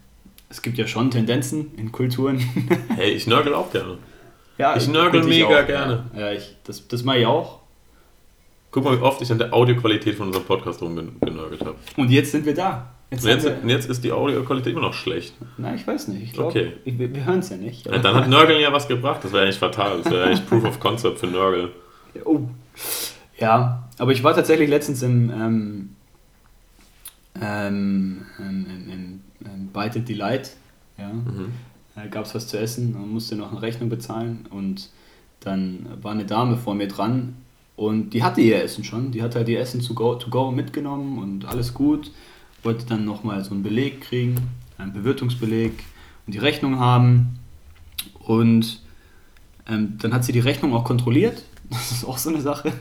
es 0.48 0.62
gibt 0.62 0.78
ja 0.78 0.86
schon 0.86 1.10
Tendenzen 1.10 1.72
in 1.76 1.92
Kulturen. 1.92 2.38
Hey, 2.96 3.10
ich 3.10 3.26
nörgel 3.26 3.52
auch 3.52 3.70
gerne. 3.70 3.98
ja, 4.56 4.74
Ich 4.78 4.88
nörgel 4.88 5.24
mega 5.24 5.60
auch, 5.60 5.66
gerne. 5.66 6.04
Ja, 6.14 6.20
ja 6.20 6.32
ich, 6.32 6.56
das, 6.64 6.88
das 6.88 7.04
mache 7.04 7.18
ich 7.18 7.26
auch. 7.26 7.58
Guck 8.70 8.84
mal, 8.84 8.98
wie 8.98 9.02
oft 9.02 9.20
ich 9.20 9.30
an 9.30 9.36
der 9.36 9.52
Audioqualität 9.52 10.14
von 10.14 10.28
unserem 10.28 10.46
Podcast 10.46 10.80
rumgenörgelt 10.80 11.60
habe. 11.60 11.74
Und 11.98 12.10
jetzt 12.10 12.32
sind 12.32 12.46
wir 12.46 12.54
da. 12.54 12.95
Jetzt 13.10 13.24
Und 13.24 13.30
jetzt, 13.30 13.46
und 13.46 13.68
jetzt 13.68 13.88
ist 13.88 14.02
die 14.02 14.10
Audioqualität 14.10 14.72
immer 14.72 14.82
noch 14.82 14.94
schlecht. 14.94 15.34
wir, 15.38 15.46
na, 15.58 15.74
ich 15.74 15.86
weiß 15.86 16.08
nicht. 16.08 16.24
Ich 16.24 16.32
glaube, 16.32 16.48
Okay. 16.48 16.72
wir, 16.84 17.14
wir 17.14 17.24
hören 17.24 17.38
es 17.38 17.50
ja 17.50 17.56
nicht. 17.56 17.86
Ja, 17.86 17.98
dann 17.98 18.14
hat 18.16 18.28
Nörgeln 18.28 18.60
ja 18.60 18.72
was 18.72 18.88
gebracht. 18.88 19.22
Das 19.22 19.32
wäre 19.32 19.44
eigentlich 19.44 19.58
fatal. 19.58 20.02
Das 20.02 20.12
wäre 20.12 20.24
eigentlich 20.24 20.46
Proof 20.46 20.64
of 20.64 20.80
Concept 20.80 21.18
für 21.18 21.26
Nörgel. 21.26 21.70
Oh. 22.24 22.40
Ja, 23.38 23.90
aber 23.98 24.12
ich 24.12 24.24
war 24.24 24.34
tatsächlich 24.34 24.70
letztens 24.70 25.02
im, 25.02 25.28
ähm, 25.28 25.96
ähm, 27.38 28.22
im, 28.38 28.66
im, 28.90 29.20
im, 29.44 29.66
Bite 29.68 30.00
Delight. 30.00 30.56
Ja. 30.96 31.12
Mhm. 31.12 31.52
Da 31.94 32.06
gab 32.06 32.24
es 32.24 32.34
was 32.34 32.48
zu 32.48 32.58
essen 32.58 32.94
und 32.94 33.12
musste 33.12 33.36
noch 33.36 33.52
eine 33.52 33.60
Rechnung 33.60 33.90
bezahlen. 33.90 34.46
Und 34.48 34.88
dann 35.40 35.86
war 36.00 36.12
eine 36.12 36.24
Dame 36.24 36.56
vor 36.56 36.74
mir 36.74 36.88
dran 36.88 37.36
und 37.76 38.10
die 38.10 38.22
hatte 38.22 38.40
ihr 38.40 38.62
Essen 38.62 38.82
schon. 38.82 39.12
Die 39.12 39.22
hat 39.22 39.34
halt 39.34 39.48
ihr 39.50 39.60
Essen 39.60 39.82
to 39.82 39.92
go, 39.92 40.14
to 40.14 40.30
go 40.30 40.50
mitgenommen 40.50 41.18
und 41.18 41.44
alles 41.44 41.74
gut. 41.74 42.10
Wollte 42.66 42.84
dann 42.84 43.04
nochmal 43.04 43.44
so 43.44 43.52
einen 43.52 43.62
Beleg 43.62 44.00
kriegen, 44.00 44.34
einen 44.76 44.92
Bewirtungsbeleg 44.92 45.72
und 46.26 46.34
die 46.34 46.38
Rechnung 46.38 46.80
haben. 46.80 47.38
Und 48.18 48.80
ähm, 49.68 49.98
dann 49.98 50.12
hat 50.12 50.24
sie 50.24 50.32
die 50.32 50.40
Rechnung 50.40 50.74
auch 50.74 50.84
kontrolliert. 50.84 51.44
Das 51.68 51.90
ist 51.90 52.04
auch 52.04 52.16
so 52.16 52.30
eine 52.30 52.40
Sache. 52.40 52.72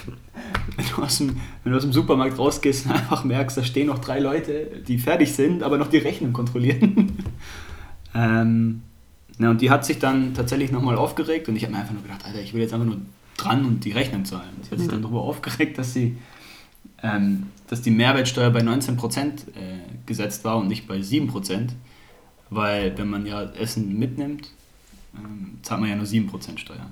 Wenn 0.76 0.86
du, 0.86 1.02
aus 1.02 1.18
dem, 1.18 1.36
wenn 1.62 1.72
du 1.72 1.76
aus 1.76 1.84
dem 1.84 1.92
Supermarkt 1.92 2.38
rausgehst 2.38 2.86
und 2.86 2.92
einfach 2.92 3.22
merkst, 3.22 3.56
da 3.56 3.62
stehen 3.62 3.86
noch 3.86 3.98
drei 3.98 4.18
Leute, 4.18 4.82
die 4.88 4.98
fertig 4.98 5.32
sind, 5.34 5.62
aber 5.62 5.76
noch 5.76 5.88
die 5.88 5.98
Rechnung 5.98 6.32
kontrollieren. 6.32 7.18
ähm, 8.14 8.82
na, 9.38 9.50
und 9.50 9.60
die 9.60 9.70
hat 9.70 9.84
sich 9.84 9.98
dann 9.98 10.32
tatsächlich 10.32 10.72
nochmal 10.72 10.96
aufgeregt 10.96 11.48
und 11.48 11.56
ich 11.56 11.64
habe 11.64 11.72
mir 11.72 11.80
einfach 11.80 11.92
nur 11.92 12.02
gedacht, 12.02 12.24
Alter, 12.24 12.40
ich 12.40 12.54
will 12.54 12.62
jetzt 12.62 12.72
einfach 12.72 12.86
nur 12.86 12.98
dran 13.36 13.64
und 13.64 13.84
die 13.84 13.92
Rechnung 13.92 14.24
zahlen. 14.24 14.50
Sie 14.62 14.70
hat 14.70 14.78
sich 14.78 14.88
dann 14.88 15.02
darüber 15.02 15.20
aufgeregt, 15.20 15.78
dass 15.78 15.92
sie 15.92 16.16
ähm, 17.02 17.46
dass 17.68 17.82
die 17.82 17.90
Mehrwertsteuer 17.90 18.50
bei 18.50 18.60
19% 18.60 18.98
äh, 19.18 19.32
gesetzt 20.06 20.44
war 20.44 20.58
und 20.58 20.68
nicht 20.68 20.86
bei 20.86 20.98
7%, 20.98 21.70
weil 22.50 22.96
wenn 22.98 23.08
man 23.08 23.26
ja 23.26 23.42
Essen 23.42 23.98
mitnimmt, 23.98 24.50
ähm, 25.16 25.58
zahlt 25.62 25.80
man 25.80 25.90
ja 25.90 25.96
nur 25.96 26.06
7% 26.06 26.58
Steuer. 26.58 26.86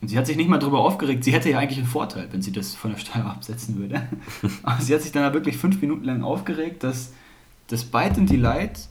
Und 0.00 0.08
sie 0.08 0.16
hat 0.16 0.26
sich 0.26 0.36
nicht 0.36 0.48
mal 0.48 0.58
darüber 0.58 0.80
aufgeregt, 0.80 1.24
sie 1.24 1.32
hätte 1.32 1.50
ja 1.50 1.58
eigentlich 1.58 1.78
einen 1.78 1.88
Vorteil, 1.88 2.28
wenn 2.30 2.42
sie 2.42 2.52
das 2.52 2.74
von 2.74 2.92
der 2.92 2.98
Steuer 2.98 3.24
absetzen 3.24 3.78
würde. 3.78 4.06
Aber 4.62 4.80
sie 4.80 4.94
hat 4.94 5.02
sich 5.02 5.12
dann 5.12 5.24
da 5.24 5.34
wirklich 5.34 5.56
fünf 5.56 5.80
Minuten 5.80 6.04
lang 6.04 6.22
aufgeregt, 6.22 6.84
dass 6.84 7.12
das 7.66 7.84
Byte 7.84 8.18
and 8.18 8.30
Delight 8.30 8.88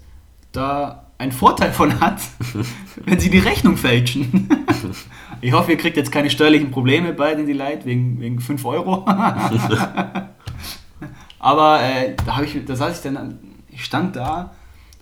da 0.52 1.06
einen 1.18 1.32
Vorteil 1.32 1.72
von 1.72 2.00
hat, 2.00 2.22
wenn 3.06 3.20
sie 3.20 3.30
die 3.30 3.40
Rechnung 3.40 3.78
fälschen. 3.78 4.50
Ich 5.42 5.54
hoffe, 5.54 5.72
ihr 5.72 5.78
kriegt 5.78 5.98
jetzt 5.98 6.12
keine 6.12 6.30
steuerlichen 6.30 6.72
Probleme 6.72 7.14
bei 7.14 7.36
den 7.36 7.46
Delight 7.46 7.86
wegen, 7.86 8.20
wegen 8.20 8.40
5 8.40 8.66
Euro. 8.66 9.06
Aber 11.40 11.82
äh, 11.82 12.16
da, 12.26 12.42
ich, 12.42 12.58
da 12.66 12.76
saß 12.76 12.98
ich 12.98 13.04
dann, 13.04 13.18
an- 13.18 13.40
ich 13.70 13.86
stand 13.86 14.16
da, 14.16 14.52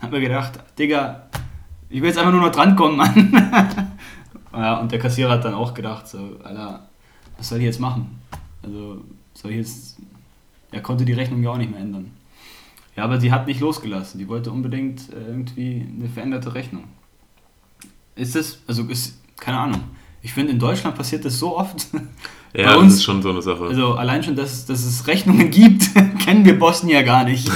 hab 0.02 0.12
mir 0.12 0.19
gedacht, 0.19 0.60
Digga, 0.78 1.28
ich 1.89 2.02
will 2.02 2.10
jetzt 2.10 2.17
einfach 2.17 2.34
nur 2.34 2.41
noch 2.41 2.52
drankommen, 2.52 2.98
Mann. 2.98 3.32
ja, 4.54 4.80
und 4.80 4.91
der 4.91 5.00
Kassierer 5.00 5.32
hat 5.32 5.45
dann 5.45 5.54
auch 5.54 5.74
gedacht, 5.74 6.08
so, 6.08 6.38
Alter, 6.43 6.88
was 7.38 7.50
soll 7.50 7.60
ich 7.60 7.65
jetzt 7.65 7.80
machen? 7.80 8.19
Also, 8.63 9.02
soll 9.34 9.52
ich 9.52 9.58
jetzt. 9.58 9.98
Er 10.71 10.82
konnte 10.82 11.06
die 11.06 11.13
Rechnung 11.13 11.41
ja 11.41 11.52
auch 11.52 11.58
nicht 11.58 11.71
mehr 11.71 11.80
ändern. 11.80 12.12
Ja, 12.98 13.06
aber 13.06 13.19
sie 13.19 13.32
hat 13.32 13.48
nicht 13.48 13.62
losgelassen. 13.62 14.19
Die 14.19 14.28
wollte 14.28 14.52
unbedingt 14.52 15.10
äh, 15.13 15.28
irgendwie 15.28 15.88
eine 15.98 16.10
veränderte 16.10 16.54
Rechnung. 16.54 16.84
Ist 18.15 18.36
das, 18.36 18.60
also 18.67 18.84
ist, 18.84 19.21
keine 19.39 19.60
Ahnung. 19.60 19.82
Ich 20.26 20.34
finde, 20.34 20.54
in 20.54 20.60
Deutschland 20.60 20.96
passiert 20.98 21.24
das 21.24 21.38
so 21.38 21.56
oft. 21.56 21.86
Ja, 21.94 22.00
Bei 22.54 22.64
das 22.64 22.78
uns- 22.78 22.94
ist 22.96 23.04
schon 23.04 23.22
so 23.22 23.30
eine 23.30 23.44
Sache. 23.44 23.66
Also 23.66 23.94
allein 23.94 24.24
schon, 24.24 24.36
dass, 24.36 24.66
dass 24.66 24.84
es 24.84 25.06
Rechnungen 25.06 25.52
gibt, 25.52 25.84
kennen 26.26 26.44
wir 26.46 26.58
Bosnien 26.58 26.96
ja 26.96 27.02
gar 27.04 27.24
nicht. 27.26 27.48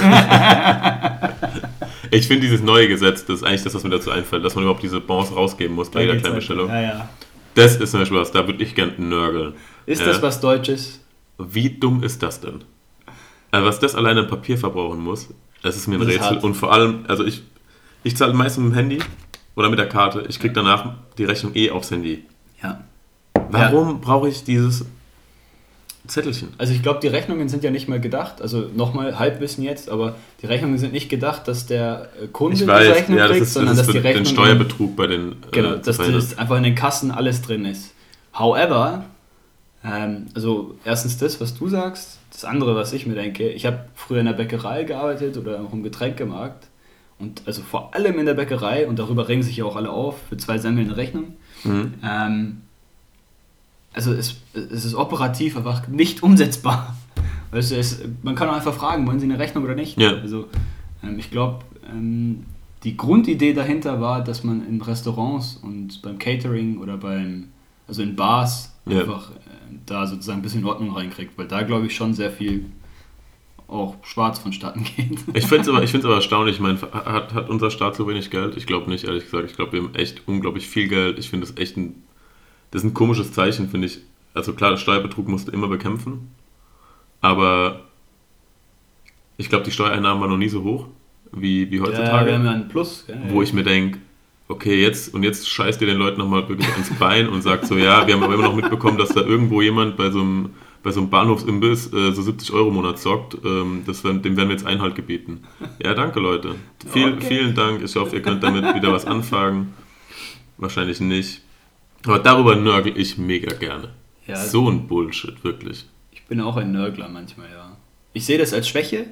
Ich 2.12 2.26
finde 2.26 2.42
dieses 2.42 2.60
neue 2.62 2.88
Gesetz, 2.88 3.24
das 3.24 3.36
ist 3.36 3.44
eigentlich 3.44 3.62
das, 3.62 3.72
was 3.74 3.84
mir 3.84 3.90
dazu 3.90 4.10
einfällt, 4.10 4.44
dass 4.44 4.56
man 4.56 4.64
überhaupt 4.64 4.82
diese 4.82 5.00
Bonds 5.00 5.30
rausgeben 5.34 5.76
muss 5.76 5.90
bei 5.92 6.00
jeder 6.00 6.14
geht's 6.14 6.22
kleinen 6.22 6.34
halt- 6.34 6.40
Bestellung. 6.40 6.68
Ja, 6.68 6.80
ja. 6.80 7.08
Das 7.54 7.76
ist 7.76 7.90
zum 7.92 8.00
Beispiel 8.00 8.18
was, 8.18 8.32
da 8.32 8.46
würde 8.48 8.62
ich 8.64 8.74
gerne 8.74 8.94
nörgeln. 8.98 9.54
Ist 9.86 10.00
Ja. 10.00 10.06
das 10.06 10.20
was 10.20 10.40
Deutsches? 10.40 11.00
Wie 11.38 11.70
dumm 11.70 12.02
ist 12.02 12.20
das 12.24 12.40
denn? 12.40 12.64
Also 13.52 13.66
was 13.66 13.78
das 13.78 13.94
alleine 13.94 14.20
an 14.22 14.26
Papier 14.28 14.58
verbrauchen 14.58 14.98
muss, 15.00 15.28
das 15.62 15.76
ist 15.76 15.86
mir 15.86 15.96
ein 15.96 16.00
Das 16.00 16.08
Rätsel. 16.08 16.38
Und 16.38 16.54
vor 16.54 16.72
allem, 16.72 17.04
also 17.06 17.24
ich, 17.24 17.42
ich 18.02 18.16
zahle 18.16 18.34
meistens 18.34 18.64
mit 18.64 18.72
dem 18.72 18.74
Handy 18.76 18.98
oder 19.54 19.68
mit 19.70 19.78
der 19.78 19.88
Karte. 19.88 20.24
Ich 20.28 20.40
kriege 20.40 20.54
danach 20.54 20.94
die 21.16 21.24
Rechnung 21.24 21.52
eh 21.54 21.70
aufs 21.70 21.92
Handy. 21.92 22.24
Ja. 22.62 22.80
Warum 23.50 24.00
brauche 24.00 24.28
ich 24.28 24.44
dieses 24.44 24.84
Zettelchen? 26.06 26.48
Also 26.58 26.72
ich 26.72 26.82
glaube, 26.82 27.00
die 27.00 27.08
Rechnungen 27.08 27.48
sind 27.48 27.64
ja 27.64 27.70
nicht 27.70 27.88
mal 27.88 28.00
gedacht, 28.00 28.42
also 28.42 28.68
nochmal 28.74 29.18
Halbwissen 29.18 29.64
jetzt, 29.64 29.88
aber 29.88 30.16
die 30.42 30.46
Rechnungen 30.46 30.78
sind 30.78 30.92
nicht 30.92 31.08
gedacht, 31.08 31.48
dass 31.48 31.66
der 31.66 32.08
äh, 32.22 32.26
Kunde 32.28 32.56
Ich 32.56 32.66
weiß, 32.66 32.96
Rechnung 32.96 33.18
ja, 33.18 33.24
das 33.24 33.32
kriegt, 33.32 33.46
ist, 33.46 33.54
sondern 33.54 33.76
das 33.76 33.86
dass 33.86 33.94
die 33.94 33.98
Rechnung... 34.00 34.24
den 34.24 34.32
Steuerbetrug 34.32 34.96
bei 34.96 35.06
den 35.06 35.36
Genau, 35.50 35.74
äh, 35.74 35.80
dass 35.80 35.96
das 35.96 36.38
einfach 36.38 36.56
in 36.56 36.64
den 36.64 36.74
Kassen 36.74 37.10
alles 37.10 37.42
drin 37.42 37.64
ist. 37.64 37.92
However, 38.32 39.04
ähm, 39.84 40.26
also 40.34 40.74
erstens 40.84 41.18
das, 41.18 41.40
was 41.40 41.54
du 41.54 41.68
sagst, 41.68 42.18
das 42.32 42.44
andere, 42.44 42.74
was 42.76 42.92
ich 42.92 43.06
mir 43.06 43.14
denke, 43.14 43.48
ich 43.48 43.66
habe 43.66 43.84
früher 43.94 44.20
in 44.20 44.26
der 44.26 44.32
Bäckerei 44.34 44.84
gearbeitet 44.84 45.36
oder 45.36 45.60
auch 45.60 45.72
im 45.72 45.82
Getränkemarkt 45.82 46.68
und 47.18 47.42
also 47.46 47.62
vor 47.62 47.94
allem 47.94 48.18
in 48.18 48.26
der 48.26 48.34
Bäckerei 48.34 48.86
und 48.86 48.98
darüber 48.98 49.28
regen 49.28 49.42
sich 49.42 49.56
ja 49.56 49.64
auch 49.64 49.76
alle 49.76 49.90
auf, 49.90 50.16
für 50.28 50.36
zwei 50.36 50.58
Semmeln 50.58 50.88
eine 50.88 50.96
Rechnung. 50.96 51.34
Mhm. 51.64 51.94
Ähm, 52.02 52.60
also 53.92 54.12
es, 54.12 54.36
es 54.54 54.84
ist 54.84 54.94
operativ 54.94 55.56
einfach 55.56 55.88
nicht 55.88 56.22
umsetzbar. 56.22 56.96
Weißt 57.50 57.72
du, 57.72 57.76
es, 57.76 58.02
man 58.22 58.34
kann 58.36 58.48
auch 58.48 58.54
einfach 58.54 58.74
fragen, 58.74 59.06
wollen 59.06 59.18
Sie 59.18 59.26
eine 59.26 59.38
Rechnung 59.38 59.64
oder 59.64 59.74
nicht? 59.74 59.98
Ja. 60.00 60.12
Also 60.16 60.48
ähm, 61.02 61.18
ich 61.18 61.30
glaube, 61.30 61.64
ähm, 61.90 62.44
die 62.84 62.96
Grundidee 62.96 63.52
dahinter 63.52 64.00
war, 64.00 64.22
dass 64.22 64.44
man 64.44 64.66
in 64.66 64.80
Restaurants 64.80 65.58
und 65.62 66.00
beim 66.02 66.18
Catering 66.18 66.78
oder 66.78 66.96
beim, 66.96 67.48
also 67.88 68.02
in 68.02 68.14
Bars 68.16 68.72
Ja. 68.86 69.00
einfach 69.00 69.30
äh, 69.32 69.34
da 69.86 70.06
sozusagen 70.06 70.38
ein 70.38 70.42
bisschen 70.42 70.64
Ordnung 70.64 70.92
reinkriegt, 70.94 71.36
weil 71.36 71.48
da 71.48 71.62
glaube 71.62 71.86
ich 71.86 71.94
schon 71.94 72.14
sehr 72.14 72.30
viel 72.30 72.66
auch 73.70 73.96
schwarz 74.04 74.38
vonstatten 74.38 74.84
geht. 74.84 75.18
Ich 75.34 75.46
finde 75.46 75.62
es 75.62 75.68
aber, 75.68 75.82
ich 75.82 75.94
aber 75.94 76.14
erstaunlich. 76.14 76.56
Ich 76.56 76.60
meine, 76.60 76.80
hat, 76.80 77.34
hat 77.34 77.48
unser 77.48 77.70
Staat 77.70 77.96
so 77.96 78.06
wenig 78.08 78.30
Geld? 78.30 78.56
Ich 78.56 78.66
glaube 78.66 78.90
nicht, 78.90 79.04
ehrlich 79.04 79.24
gesagt. 79.24 79.48
Ich 79.50 79.56
glaube, 79.56 79.72
wir 79.72 79.82
haben 79.82 79.94
echt 79.94 80.22
unglaublich 80.26 80.66
viel 80.66 80.88
Geld. 80.88 81.18
Ich 81.18 81.30
finde 81.30 81.46
das 81.46 81.56
echt 81.56 81.76
ein, 81.76 82.02
das 82.70 82.82
ist 82.82 82.90
ein 82.90 82.94
komisches 82.94 83.32
Zeichen, 83.32 83.68
finde 83.68 83.86
ich. 83.86 83.98
Also 84.34 84.52
klar, 84.52 84.76
Steuerbetrug 84.76 85.28
musst 85.28 85.48
du 85.48 85.52
immer 85.52 85.68
bekämpfen. 85.68 86.30
Aber 87.20 87.82
ich 89.36 89.48
glaube, 89.48 89.64
die 89.64 89.70
Steuereinnahmen 89.70 90.20
waren 90.20 90.30
noch 90.30 90.38
nie 90.38 90.48
so 90.48 90.62
hoch 90.62 90.86
wie, 91.32 91.70
wie 91.70 91.76
Ja, 91.76 91.82
heutzutage. 91.82 92.26
wir 92.26 92.34
haben 92.34 92.44
ja 92.44 92.50
einen 92.52 92.68
Plus. 92.68 93.04
gell? 93.06 93.18
wo 93.28 93.42
ich 93.42 93.52
mir 93.52 93.62
denke, 93.62 93.98
okay, 94.48 94.80
jetzt 94.80 95.14
und 95.14 95.22
jetzt 95.22 95.48
scheißt 95.48 95.80
ihr 95.80 95.86
den 95.86 95.98
Leuten 95.98 96.18
nochmal 96.18 96.48
wirklich 96.48 96.68
ans 96.72 96.90
Bein 96.98 97.28
und 97.28 97.42
sagt 97.42 97.66
so, 97.66 97.76
ja, 97.76 98.06
wir 98.06 98.14
haben 98.14 98.22
aber 98.22 98.34
immer 98.34 98.44
noch 98.44 98.56
mitbekommen, 98.56 98.98
dass 98.98 99.10
da 99.10 99.20
irgendwo 99.20 99.62
jemand 99.62 99.96
bei 99.96 100.10
so 100.10 100.20
einem, 100.20 100.50
bei 100.82 100.90
so 100.92 101.00
einem 101.00 101.10
Bahnhofsimbiss 101.10 101.92
äh, 101.92 102.12
so 102.12 102.22
70 102.22 102.52
Euro 102.52 102.68
im 102.68 102.74
Monat 102.74 102.98
zockt, 102.98 103.36
ähm, 103.44 103.82
das, 103.86 104.02
werden- 104.04 104.22
dem 104.22 104.36
werden 104.36 104.48
wir 104.48 104.56
jetzt 104.56 104.66
Einhalt 104.66 104.94
gebieten. 104.94 105.44
Ja, 105.82 105.94
danke 105.94 106.20
Leute. 106.20 106.54
Viel, 106.92 107.14
Okay. 107.14 107.26
Vielen 107.26 107.54
Dank. 107.54 107.82
Ich 107.82 107.94
hoffe, 107.96 108.16
ihr 108.16 108.22
könnt 108.22 108.42
damit 108.42 108.74
wieder 108.74 108.92
was 108.92 109.04
anfangen. 109.06 109.74
Wahrscheinlich 110.58 111.00
nicht. 111.00 111.40
Aber 112.04 112.18
darüber 112.18 112.54
nörgel 112.56 112.96
ich 112.98 113.18
mega 113.18 113.54
gerne. 113.54 113.90
Ja, 114.26 114.36
So 114.36 114.68
ein 114.70 114.86
Bullshit, 114.86 115.42
wirklich. 115.44 115.86
Ich 116.12 116.24
bin 116.26 116.40
auch 116.40 116.56
ein 116.56 116.70
Nörgler 116.72 117.08
manchmal, 117.08 117.48
ja. 117.50 117.76
Ich 118.12 118.24
sehe 118.26 118.38
das 118.38 118.52
als 118.52 118.68
Schwäche. 118.68 119.06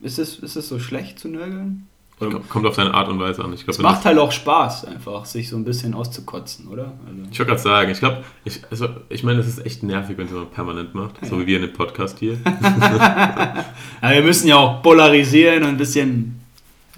Ist 0.00 0.18
es, 0.18 0.38
ist 0.38 0.56
es 0.56 0.68
so 0.68 0.78
schlecht 0.78 1.18
zu 1.18 1.28
nörgeln? 1.28 1.86
Oder 2.18 2.40
Kommt 2.40 2.66
auf 2.66 2.76
deine 2.76 2.94
Art 2.94 3.08
und 3.08 3.20
Weise 3.20 3.44
an. 3.44 3.52
Ich, 3.52 3.64
glaub, 3.64 3.76
es 3.76 3.78
macht 3.78 4.06
halt 4.06 4.18
auch 4.18 4.32
Spaß, 4.32 4.86
einfach 4.86 5.26
sich 5.26 5.50
so 5.50 5.56
ein 5.56 5.64
bisschen 5.64 5.92
auszukotzen, 5.92 6.66
oder? 6.68 6.94
Also, 7.06 7.22
ich 7.30 7.38
wollte 7.38 7.50
gerade 7.50 7.60
sagen, 7.60 7.90
ich 7.90 7.98
glaube, 7.98 8.24
ich, 8.44 8.62
also, 8.70 8.88
ich 9.10 9.22
meine, 9.22 9.40
es 9.40 9.46
ist 9.46 9.66
echt 9.66 9.82
nervig, 9.82 10.16
wenn 10.16 10.24
es 10.24 10.32
jemand 10.32 10.52
permanent 10.52 10.94
macht. 10.94 11.24
So 11.26 11.38
wie 11.38 11.46
wir 11.46 11.56
in 11.56 11.66
dem 11.66 11.74
Podcast 11.74 12.18
hier. 12.18 12.38
ja, 12.44 13.64
wir 14.00 14.22
müssen 14.22 14.48
ja 14.48 14.56
auch 14.56 14.82
polarisieren 14.82 15.62
und 15.64 15.70
ein 15.70 15.76
bisschen. 15.76 16.40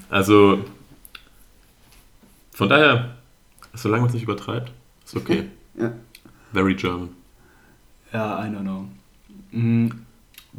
Also, 0.09 0.61
von 2.53 2.69
daher, 2.69 3.17
solange 3.75 4.03
man 4.03 4.09
es 4.09 4.15
nicht 4.15 4.23
übertreibt, 4.23 4.71
ist 5.05 5.17
okay. 5.17 5.47
Ja. 5.77 5.93
Very 6.53 6.75
German. 6.75 7.09
Ja, 8.13 8.45
I 8.45 8.49
don't 8.49 8.61
know. 8.61 8.85
Mhm. 9.51 10.07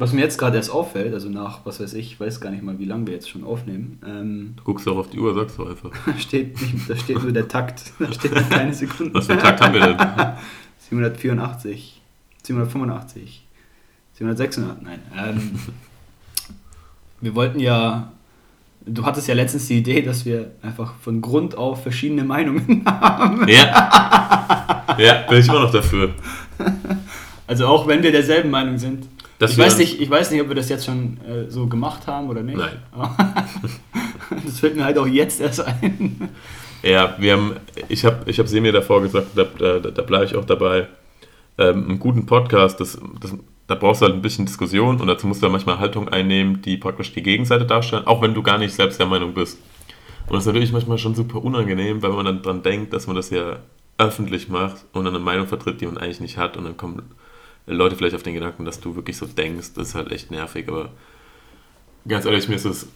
Was 0.00 0.14
mir 0.14 0.22
jetzt 0.22 0.38
gerade 0.38 0.56
erst 0.56 0.70
auffällt, 0.70 1.12
also 1.12 1.28
nach, 1.28 1.60
was 1.66 1.78
weiß 1.78 1.92
ich, 1.92 2.12
ich 2.12 2.18
weiß 2.20 2.40
gar 2.40 2.50
nicht 2.50 2.62
mal, 2.62 2.78
wie 2.78 2.86
lange 2.86 3.06
wir 3.06 3.12
jetzt 3.12 3.28
schon 3.28 3.44
aufnehmen, 3.44 4.00
ähm, 4.06 4.54
Du 4.56 4.64
guckst 4.64 4.88
auch 4.88 4.96
auf 4.96 5.10
die 5.10 5.18
Uhr, 5.18 5.34
sagst 5.34 5.58
du 5.58 5.66
einfach. 5.66 5.90
da 6.06 6.14
steht, 6.18 6.58
nicht, 6.58 6.88
da 6.88 6.96
steht 6.96 7.22
nur 7.22 7.32
der 7.32 7.46
Takt. 7.46 7.92
Da 7.98 8.10
steht 8.10 8.32
nur 8.32 8.42
keine 8.44 8.72
Sekunden. 8.72 9.12
Was 9.12 9.26
für 9.26 9.32
einen 9.32 9.42
Takt 9.42 9.60
haben 9.60 9.74
wir 9.74 9.80
denn? 9.80 9.98
784, 10.88 12.00
785, 12.44 13.46
786, 14.14 14.82
nein. 14.82 15.00
Ähm, 15.14 15.58
wir 17.20 17.34
wollten 17.34 17.60
ja, 17.60 18.10
du 18.86 19.04
hattest 19.04 19.28
ja 19.28 19.34
letztens 19.34 19.66
die 19.68 19.76
Idee, 19.80 20.00
dass 20.00 20.24
wir 20.24 20.52
einfach 20.62 20.94
von 21.02 21.20
Grund 21.20 21.56
auf 21.58 21.82
verschiedene 21.82 22.24
Meinungen 22.24 22.82
haben. 22.86 23.46
Ja. 23.48 24.96
Ja, 24.98 25.26
bin 25.28 25.40
ich 25.40 25.46
immer 25.48 25.60
noch 25.60 25.72
dafür. 25.72 26.14
Also 27.46 27.66
auch 27.66 27.86
wenn 27.86 28.02
wir 28.02 28.12
derselben 28.12 28.48
Meinung 28.48 28.78
sind. 28.78 29.06
Ich, 29.40 29.56
weiß 29.56 29.78
nicht, 29.78 30.00
ich 30.00 30.10
weiß 30.10 30.30
nicht, 30.30 30.42
ob 30.42 30.48
wir 30.48 30.54
das 30.54 30.68
jetzt 30.68 30.84
schon 30.84 31.18
äh, 31.26 31.50
so 31.50 31.66
gemacht 31.66 32.06
haben 32.06 32.28
oder 32.28 32.42
nicht. 32.42 32.58
Nein. 32.58 32.78
das 34.44 34.60
fällt 34.60 34.76
mir 34.76 34.84
halt 34.84 34.98
auch 34.98 35.06
jetzt 35.06 35.40
erst 35.40 35.64
ein. 35.64 36.28
Ja, 36.82 37.14
wir 37.18 37.32
haben, 37.32 37.56
ich 37.88 38.04
habe 38.04 38.30
ich 38.30 38.38
hab 38.38 38.48
Semir 38.48 38.72
davor 38.72 39.02
gesagt, 39.02 39.28
da, 39.34 39.44
da, 39.44 39.78
da 39.78 40.02
bleibe 40.02 40.24
ich 40.26 40.36
auch 40.36 40.44
dabei. 40.44 40.88
Ähm, 41.58 41.88
einen 41.88 41.98
guten 41.98 42.26
Podcast, 42.26 42.80
das, 42.80 42.98
das, 43.20 43.34
da 43.66 43.74
brauchst 43.74 44.00
du 44.00 44.06
halt 44.06 44.14
ein 44.14 44.22
bisschen 44.22 44.46
Diskussion 44.46 45.00
und 45.00 45.06
dazu 45.06 45.26
musst 45.26 45.42
du 45.42 45.46
ja 45.46 45.52
manchmal 45.52 45.78
Haltung 45.78 46.08
einnehmen, 46.08 46.62
die 46.62 46.76
praktisch 46.76 47.12
die 47.12 47.22
Gegenseite 47.22 47.66
darstellen, 47.66 48.06
auch 48.06 48.22
wenn 48.22 48.34
du 48.34 48.42
gar 48.42 48.58
nicht 48.58 48.74
selbst 48.74 48.98
der 48.98 49.06
Meinung 49.06 49.34
bist. 49.34 49.58
Und 50.26 50.34
das 50.34 50.42
ist 50.42 50.46
natürlich 50.46 50.72
manchmal 50.72 50.98
schon 50.98 51.14
super 51.14 51.42
unangenehm, 51.42 52.02
weil 52.02 52.10
man 52.10 52.24
dann 52.24 52.42
dran 52.42 52.62
denkt, 52.62 52.92
dass 52.92 53.06
man 53.06 53.16
das 53.16 53.30
ja 53.30 53.56
öffentlich 53.98 54.48
macht 54.48 54.84
und 54.92 55.04
dann 55.04 55.14
eine 55.14 55.22
Meinung 55.22 55.46
vertritt, 55.46 55.80
die 55.80 55.86
man 55.86 55.98
eigentlich 55.98 56.20
nicht 56.20 56.38
hat 56.38 56.56
und 56.56 56.64
dann 56.64 56.76
kommen 56.76 57.02
Leute 57.74 57.96
vielleicht 57.96 58.14
auf 58.14 58.22
den 58.22 58.34
Gedanken, 58.34 58.64
dass 58.64 58.80
du 58.80 58.94
wirklich 58.96 59.16
so 59.16 59.26
denkst, 59.26 59.72
das 59.74 59.88
ist 59.88 59.94
halt 59.94 60.10
echt 60.12 60.30
nervig, 60.30 60.68
aber 60.68 60.90
ganz 62.06 62.24
ehrlich, 62.24 62.48
mir 62.48 62.56
ist 62.56 62.64
es, 62.64 62.86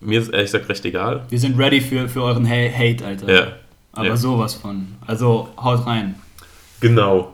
mir 0.00 0.20
ist 0.20 0.28
ehrlich 0.28 0.50
gesagt 0.52 0.68
recht 0.68 0.84
egal. 0.84 1.24
Wir 1.28 1.38
sind 1.38 1.58
ready 1.58 1.80
für, 1.80 2.08
für 2.08 2.22
euren 2.22 2.46
Ha- 2.48 2.70
Hate, 2.72 3.04
Alter. 3.04 3.32
Ja, 3.32 3.46
Aber 3.92 4.06
ja. 4.08 4.16
sowas 4.16 4.54
von. 4.54 4.88
Also 5.06 5.48
haut 5.56 5.86
rein. 5.86 6.14
genau. 6.80 7.30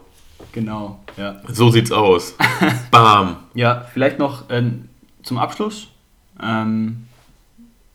Genau, 0.53 0.99
ja. 1.17 1.41
So 1.49 1.71
sieht's 1.71 1.93
aus. 1.93 2.35
Bam. 2.91 3.37
Ja, 3.55 3.87
vielleicht 3.93 4.19
noch 4.19 4.45
ähm, 4.49 4.89
zum 5.23 5.39
Abschluss. 5.39 5.87
Ähm, 6.43 7.07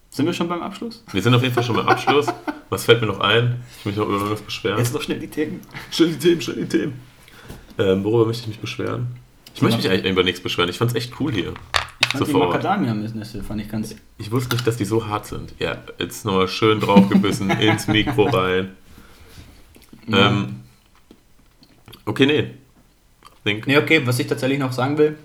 sind 0.09 0.25
wir 0.25 0.31
schon 0.33 0.47
beim 0.47 0.61
Abschluss? 0.61 1.03
Wir 1.11 1.21
sind 1.21 1.33
auf 1.33 1.41
jeden 1.41 1.53
Fall 1.53 1.63
schon 1.63 1.75
beim 1.75 1.87
Abschluss. 1.89 2.27
Was 2.69 2.85
fällt 2.85 3.01
mir 3.01 3.07
noch 3.07 3.19
ein? 3.19 3.61
Ich 3.79 3.85
möchte 3.85 3.99
noch 3.99 4.07
über 4.07 4.17
irgendwas 4.19 4.41
beschweren. 4.41 4.77
Jetzt 4.77 4.93
noch 4.93 5.01
schnell 5.01 5.19
die 5.19 5.27
Themen. 5.27 5.59
Schnell 5.91 6.09
die 6.13 6.19
Themen, 6.19 6.41
schnell 6.41 6.55
die 6.57 6.65
Themen. 6.77 6.93
Ähm, 7.77 8.03
worüber 8.03 8.25
möchte 8.25 8.43
ich 8.43 8.47
mich 8.47 8.59
beschweren? 8.59 9.07
Ich 9.53 9.61
möchte 9.61 9.77
mich 9.77 9.89
eigentlich 9.89 10.11
über 10.11 10.23
nichts 10.23 10.41
beschweren. 10.41 10.69
Ich 10.69 10.77
fand's 10.77 10.95
echt 10.95 11.13
cool 11.19 11.31
hier. 11.31 11.53
Ich 11.99 12.07
fand 12.07 12.27
die 12.27 12.31
Sofort. 12.31 12.49
Macadamia-Nüsse, 12.49 13.43
fand 13.43 13.61
ich 13.61 13.69
ganz... 13.69 13.95
Ich 14.17 14.31
wusste 14.31 14.55
nicht, 14.55 14.67
dass 14.67 14.77
die 14.77 14.85
so 14.85 15.07
hart 15.07 15.25
sind. 15.25 15.53
Ja, 15.59 15.77
jetzt 15.97 16.25
nochmal 16.25 16.47
schön 16.47 16.79
draufgebissen, 16.79 17.49
ins 17.59 17.87
Mikro 17.87 18.25
rein. 18.25 18.71
Ja. 20.07 20.29
Ähm, 20.29 20.61
okay, 22.05 22.25
nee. 22.25 22.51
Think. 23.43 23.67
Nee, 23.67 23.77
okay, 23.77 24.01
was 24.05 24.19
ich 24.19 24.27
tatsächlich 24.27 24.59
noch 24.59 24.71
sagen 24.71 24.97
will, 24.97 25.17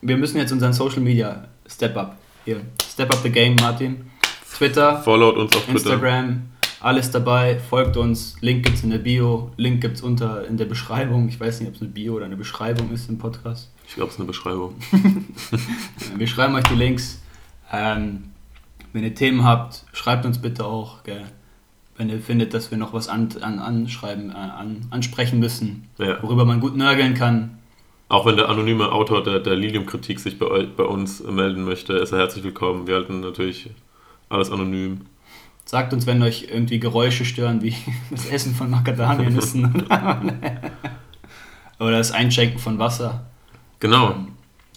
wir 0.00 0.16
müssen 0.16 0.38
jetzt 0.38 0.52
unseren 0.52 0.72
Social 0.72 1.00
Media 1.00 1.46
Step 1.68 1.96
Up. 1.96 2.16
Hier, 2.44 2.60
Step 2.88 3.12
Up 3.12 3.20
the 3.22 3.30
Game, 3.30 3.54
Martin. 3.56 4.10
Twitter, 4.56 5.02
Followt 5.02 5.36
uns 5.36 5.54
auf 5.54 5.64
Twitter. 5.64 5.92
Instagram, 5.92 6.42
alles 6.80 7.10
dabei, 7.10 7.58
folgt 7.58 7.96
uns, 7.96 8.36
Link 8.40 8.64
gibt's 8.64 8.82
in 8.82 8.90
der 8.90 8.98
Bio, 8.98 9.50
Link 9.56 9.80
gibt's 9.80 10.02
unter 10.02 10.46
in 10.46 10.56
der 10.56 10.66
Beschreibung. 10.66 11.28
Ich 11.28 11.38
weiß 11.40 11.60
nicht, 11.60 11.68
ob 11.68 11.74
es 11.76 11.80
eine 11.80 11.90
Bio 11.90 12.14
oder 12.14 12.26
eine 12.26 12.36
Beschreibung 12.36 12.90
ist 12.92 13.08
im 13.08 13.18
Podcast. 13.18 13.70
Ich 13.88 13.94
glaube, 13.94 14.08
es 14.08 14.14
ist 14.14 14.20
eine 14.20 14.26
Beschreibung. 14.26 14.74
Wir 16.16 16.26
schreiben 16.26 16.54
euch 16.54 16.64
die 16.64 16.74
Links. 16.74 17.22
Ähm, 17.72 18.24
wenn 18.92 19.04
ihr 19.04 19.14
Themen 19.14 19.44
habt, 19.44 19.84
schreibt 19.92 20.24
uns 20.26 20.40
bitte 20.40 20.64
auch, 20.64 21.02
gell? 21.04 21.24
wenn 21.98 22.10
ihr 22.10 22.20
findet, 22.20 22.52
dass 22.52 22.70
wir 22.70 22.76
noch 22.76 22.92
was 22.92 23.08
an, 23.08 23.28
an, 23.40 23.58
anschreiben, 23.58 24.30
äh, 24.30 24.34
an, 24.34 24.86
ansprechen 24.90 25.38
müssen, 25.38 25.88
Ja. 25.98 26.22
worüber 26.22 26.44
man 26.44 26.60
gut 26.60 26.76
nörgeln 26.76 27.14
kann. 27.14 27.58
Auch 28.08 28.26
wenn 28.26 28.36
der 28.36 28.48
anonyme 28.50 28.92
Autor 28.92 29.22
der, 29.22 29.40
der 29.40 29.56
Lilium-Kritik 29.56 30.20
sich 30.20 30.38
bei, 30.38 30.66
bei 30.66 30.84
uns 30.84 31.22
melden 31.24 31.64
möchte, 31.64 31.94
ist 31.94 32.12
er 32.12 32.18
herzlich 32.18 32.44
willkommen. 32.44 32.86
Wir 32.86 32.96
halten 32.96 33.20
natürlich 33.20 33.70
alles 34.28 34.50
anonym. 34.50 35.06
Sagt 35.66 35.92
uns, 35.92 36.06
wenn 36.06 36.22
euch 36.22 36.46
irgendwie 36.50 36.78
Geräusche 36.80 37.24
stören, 37.26 37.60
wie 37.60 37.76
das 38.10 38.26
Essen 38.26 38.54
von 38.54 38.70
Macadamianüssen 38.70 39.84
oder, 39.84 40.22
oder 41.78 41.98
das 41.98 42.12
Einschenken 42.12 42.58
von 42.58 42.78
Wasser. 42.78 43.26
Genau, 43.80 44.14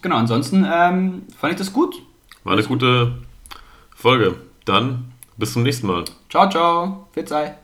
Genau, 0.01 0.15
ansonsten 0.15 0.65
ähm, 0.69 1.23
fand 1.37 1.53
ich 1.53 1.59
das 1.59 1.73
gut. 1.73 1.95
war 2.43 2.53
eine 2.53 2.63
gute 2.63 3.17
Folge. 3.95 4.35
Dann 4.65 5.11
bis 5.37 5.53
zum 5.53 5.63
nächsten 5.63 5.87
Mal. 5.87 6.05
Ciao, 6.29 6.49
ciao. 6.49 7.07
Fitzei. 7.11 7.55